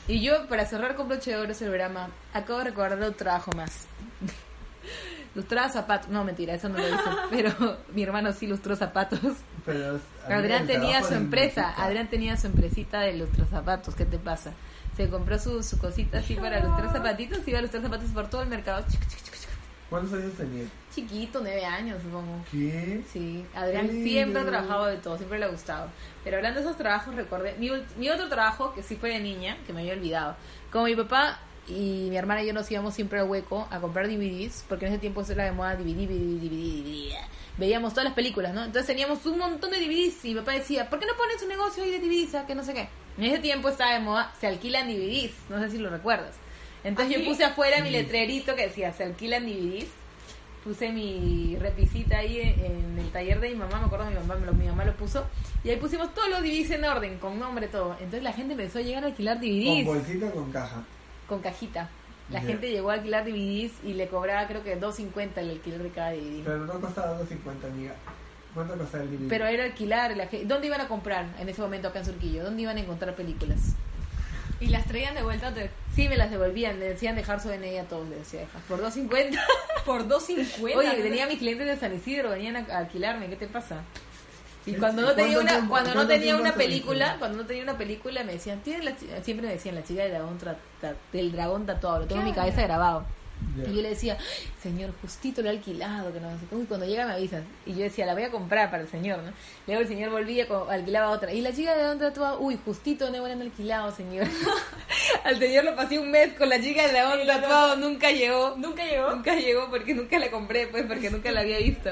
[0.09, 3.51] Y yo, para cerrar con broche de oro ese programa, acabo de recordar otro trabajo
[3.55, 3.87] más.
[5.35, 6.09] Lustraba zapatos.
[6.09, 7.09] No, mentira, eso no lo hice.
[7.29, 9.19] Pero mi hermano sí lustró zapatos.
[9.65, 11.67] Pero Adrián tenía su empresa.
[11.67, 11.83] música.
[11.83, 13.95] Adrián tenía su empresita de lustrar zapatos.
[13.95, 14.51] ¿Qué te pasa?
[14.95, 17.47] Se compró su, su cosita así para lustrar zapatitos.
[17.47, 18.83] Iba a lustrar zapatos por todo el mercado.
[19.89, 20.65] ¿Cuántos años tenía?
[20.93, 22.43] Chiquito, nueve años, supongo.
[22.51, 23.01] ¿Qué?
[23.11, 25.89] Sí, Adrián Qué siempre ha trabajado de todo, siempre le ha gustado.
[26.23, 29.57] Pero hablando de esos trabajos, recordé mi, mi otro trabajo, que sí fue de niña,
[29.65, 30.35] que me había olvidado.
[30.71, 34.07] Como mi papá y mi hermana y yo nos íbamos siempre al hueco a comprar
[34.07, 37.13] DVDs, porque en ese tiempo eso era de moda DVD, DVD, DVD, DVD.
[37.57, 38.63] Veíamos todas las películas, ¿no?
[38.63, 41.49] Entonces teníamos un montón de DVDs y mi papá decía, ¿por qué no pones un
[41.49, 42.35] negocio ahí de DVDs?
[42.35, 42.45] ah?
[42.45, 42.89] Que no sé qué.
[43.17, 46.35] En ese tiempo estaba de moda, se alquilan DVDs, no sé si lo recuerdas.
[46.87, 47.29] Entonces ¿Ah, yo sí?
[47.29, 47.93] puse afuera mi Sí.
[47.93, 49.89] letrerito que decía, se alquilan DVDs
[50.63, 54.67] puse mi repisita ahí en, el taller de mi mamá, me acuerdo mi mamá, mi
[54.67, 55.25] mamá lo puso,
[55.63, 57.93] y ahí pusimos todos los DVDs en orden, con nombre, todo.
[57.93, 60.83] Entonces la gente empezó a llegar a alquilar ¿Con DVDs bolsita o con caja?
[61.29, 61.89] con cajita.
[62.31, 62.47] La Ya.
[62.47, 66.11] gente llegó a alquilar DVDs y le cobraba creo que 2.50 el alquiler de cada
[66.11, 66.43] DVD.
[66.43, 67.95] Pero no costaba 2.50, amiga.
[68.53, 69.29] ¿Cuánto costaba el DVD?
[69.29, 72.43] Pero era alquilar, la gente, ¿dónde iban a comprar en ese momento acá en Surquillo?
[72.43, 73.75] ¿Dónde iban a encontrar películas?
[74.59, 77.77] Y las traían de vuelta te- Sí, me las devolvían, le decían dejar su DNI
[77.77, 78.61] a todos, le decía dejar.
[78.63, 79.39] Por 2.50.
[79.85, 80.75] por 2.50.
[80.75, 83.81] Oye, tenía mis clientes de San Isidro, venían a, alquilarme, ¿qué te pasa?
[84.65, 87.63] Y cuando no tenía ¿Cuánto una, tiempo- cuando no tenía una película, cuando no tenía
[87.63, 90.57] una película me decían, ¿tienes la chi-?" siempre me decían la chica del dragón tra-
[90.81, 93.05] tra- del dragón tatuado, lo tengo en mi cabeza grabado.
[93.57, 94.17] Y yo le decía,
[94.61, 96.45] señor, justito lo he alquilado, que no sé.
[96.51, 97.43] Uy, cuando llega me avisan.
[97.65, 99.31] Y yo decía, la voy a comprar para el señor, ¿no?
[99.65, 101.33] Luego el señor volvía, alquilaba otra.
[101.33, 104.27] Y la chica de dragón tatuado, uy, justito no han alquilado, señor.
[105.23, 108.55] Al señor lo pasé un mes con la chica de dragón tatuado, nunca llegó.
[108.57, 109.11] ¿Nunca llegó?
[109.11, 111.89] Nunca llegó porque nunca la compré, pues, porque nunca la había visto.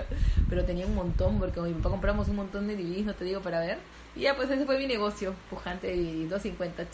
[0.50, 3.26] Pero tenía un montón, porque con mi papá compramos un montón de DVDs, no te
[3.26, 3.78] digo para ver.
[4.16, 6.86] Y ya, pues ese fue mi negocio, pujante de DVDs, 250.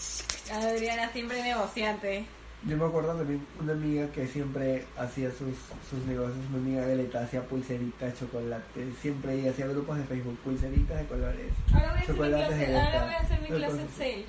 [0.53, 2.25] Adriana siempre negociante.
[2.67, 5.55] Yo me acuerdo también una amiga que siempre hacía sus,
[5.89, 10.99] sus negocios, una amiga Galeta, hacía pulseritas, chocolate, siempre ella hacía grupos de Facebook, pulseritas
[10.99, 11.51] de colores.
[11.73, 13.87] Ahora voy a hacer mi Chocolates closet, de ahora voy a hacer mi cosa.
[13.97, 14.25] sale.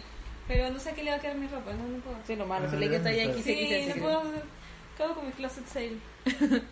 [0.48, 2.16] Pero no sé qué le va a quedar mi ropa, no, no puedo.
[2.26, 4.22] Sí, lo malo, Ah, se le que está en sí, no puedo.
[5.02, 5.96] ¿Qué hago con mi closet sale?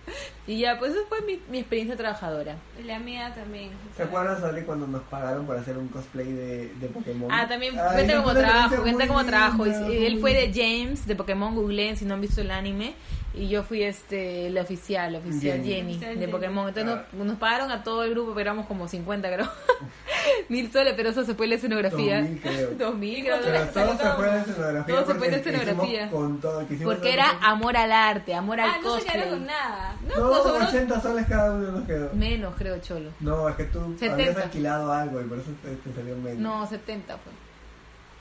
[0.47, 2.57] Y ya, pues esa fue mi, mi experiencia trabajadora.
[2.81, 3.68] Y la mía también.
[3.68, 7.31] o ¿Te acuerdas, Ale, cuando nos pagaron por hacer un cosplay de, de Pokémon?
[7.31, 9.66] Ah, también Ay, cuenta como trabajo, cuenta como trabajo.
[9.66, 12.95] Y- él fue de James, de Pokémon, googleen si no han visto el anime.
[13.33, 15.68] Y yo fui este la oficial, la oficial Jenny.
[15.72, 16.33] Jenny, Oficial de Jenny.
[16.33, 16.68] Pokémon.
[16.68, 17.07] Entonces Ah.
[17.12, 19.49] nos, nos pagaron a todo el grupo, pero éramos como 50, creo.
[20.49, 22.20] Mil soles, pero eso se fue la escenografía.
[22.22, 22.70] 2000, creo.
[22.78, 23.39] Dos mil, creo.
[23.43, 24.95] Pero todo se fue de escenografía.
[24.95, 26.11] Todo se fue hicimos escenografía.
[26.11, 28.83] Con todo, que hicimos Porque todo era con- amor al arte, amor al Ah, no
[28.83, 29.12] se cosplay.
[29.14, 29.97] quedaron con nada.
[30.09, 32.12] No, No, sobró 80 soles cada uno nos quedó.
[32.14, 33.11] menos, creo, Cholo.
[33.20, 34.12] No, es que tú 70.
[34.14, 36.39] habías alquilado algo y por eso te, te salió menos.
[36.41, 37.33] No, 70 fue.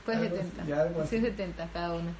[0.04, 0.62] Fue Algo 70.
[0.62, 1.20] así, ya algo Sí, así.
[1.26, 2.10] 70 cada uno.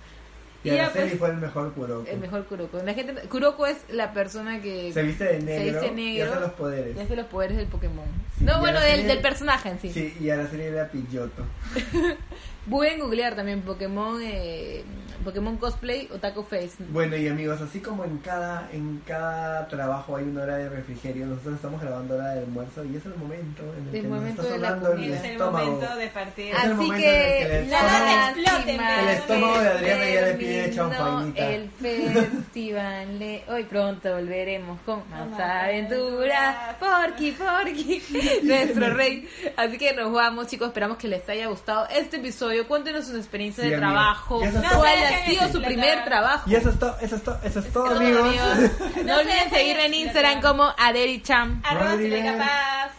[0.62, 2.06] Y Y ya, pues, fue el mejor Kuroko.
[2.10, 2.82] El mejor Kuroko.
[2.82, 6.40] La gente, Kuroko es la persona que Se viste de negro, viste y negro hace
[6.40, 6.96] los poderes.
[6.96, 8.04] y hace los poderes del Pokémon.
[8.38, 9.90] Sí, no, y bueno, del, del personaje en sí.
[9.90, 11.44] Sí, y Araceli era Pilloto.
[12.68, 14.84] Pueden googlear también Pokémon eh,
[15.24, 16.72] Pokémon Cosplay Otaku Face.
[16.90, 21.26] Bueno, y amigos, así como en cada en cada trabajo hay una hora de refrigerio,
[21.26, 24.18] nosotros estamos grabando hora de almuerzo y es el momento en el, El que nos
[24.18, 25.16] momento está de la sonando el comida.
[25.16, 25.66] Es el estómago.
[25.70, 26.46] momento de partir.
[26.46, 30.74] Es Así el que que exploten, lástima el estómago de Adriana ya le pide de
[30.74, 31.46] champañita.
[31.50, 33.18] el festival.
[33.18, 36.76] de- Hoy pronto volveremos con más aventuras.
[36.78, 38.02] Porky, Porky,
[38.44, 39.28] nuestro rey.
[39.56, 40.68] Así que nos vamos, chicos.
[40.68, 42.49] Esperamos que les haya gustado este episodio.
[42.68, 44.38] Cuéntenos sus experiencias Sí, de trabajo.
[44.40, 46.48] ¿Cuál ha sido su primer trabajo?
[46.50, 48.22] Y eso es todo, eso es todo, eso es todo, Todo, amigos.
[48.22, 48.70] amigos.
[49.04, 51.62] No olviden seguirme en Instagram como Adericham.
[51.64, 52.38] Arroba Rodri, Zuleika ven.
[52.38, 52.90] Paz.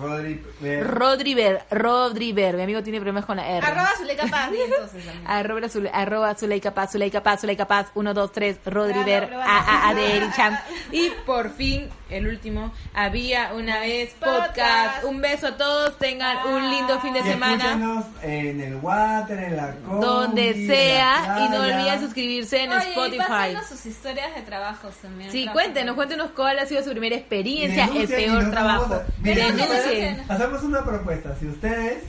[0.00, 0.84] Rodri, ven.
[0.86, 2.56] Rodriver, Rodriver.
[2.56, 3.66] Mi amigo tiene problemas con la R.
[3.66, 4.50] Arroba Zuleika Paz.
[4.52, 5.24] Entonces, amigo.
[5.26, 9.58] Arroba, Zule- arroba Zuleika Paz, Zuleika Paz, Zuleika Paz, 1, 2, 3, Rodriver, Probando, a,
[9.86, 10.58] a, a de Ericham.
[10.92, 14.48] Y por fin, el último, había una vez podcast.
[14.48, 15.04] Podcast.
[15.04, 18.04] Un beso a todos, tengan un lindo fin de Y semana.
[18.22, 22.88] en el water, en la combi, Donde sea y no olviden suscribirse en Oye, y
[22.90, 23.18] Spotify.
[23.28, 25.30] pásenos sus historias de trabajos también.
[25.30, 25.60] Sí, Trabajo.
[25.60, 29.02] cuéntenos, cuéntenos cuál ha sido su primera Y experiencia, el y peor trabajo.
[29.18, 30.22] Denuncien.
[30.28, 31.34] Hacemos una propuesta.
[31.38, 32.04] Si ustedes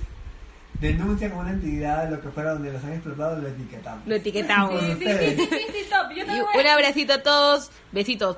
[0.80, 4.08] denuncian a una entidad, lo que fuera donde los han explotado, lo etiquetamos.
[4.08, 4.80] Lo etiquetamos.
[4.82, 6.12] Sí, sí, sí, sí, sí, sí, top.
[6.16, 7.70] Yo Y te voy un abracito a todos.
[7.92, 8.38] Besitos.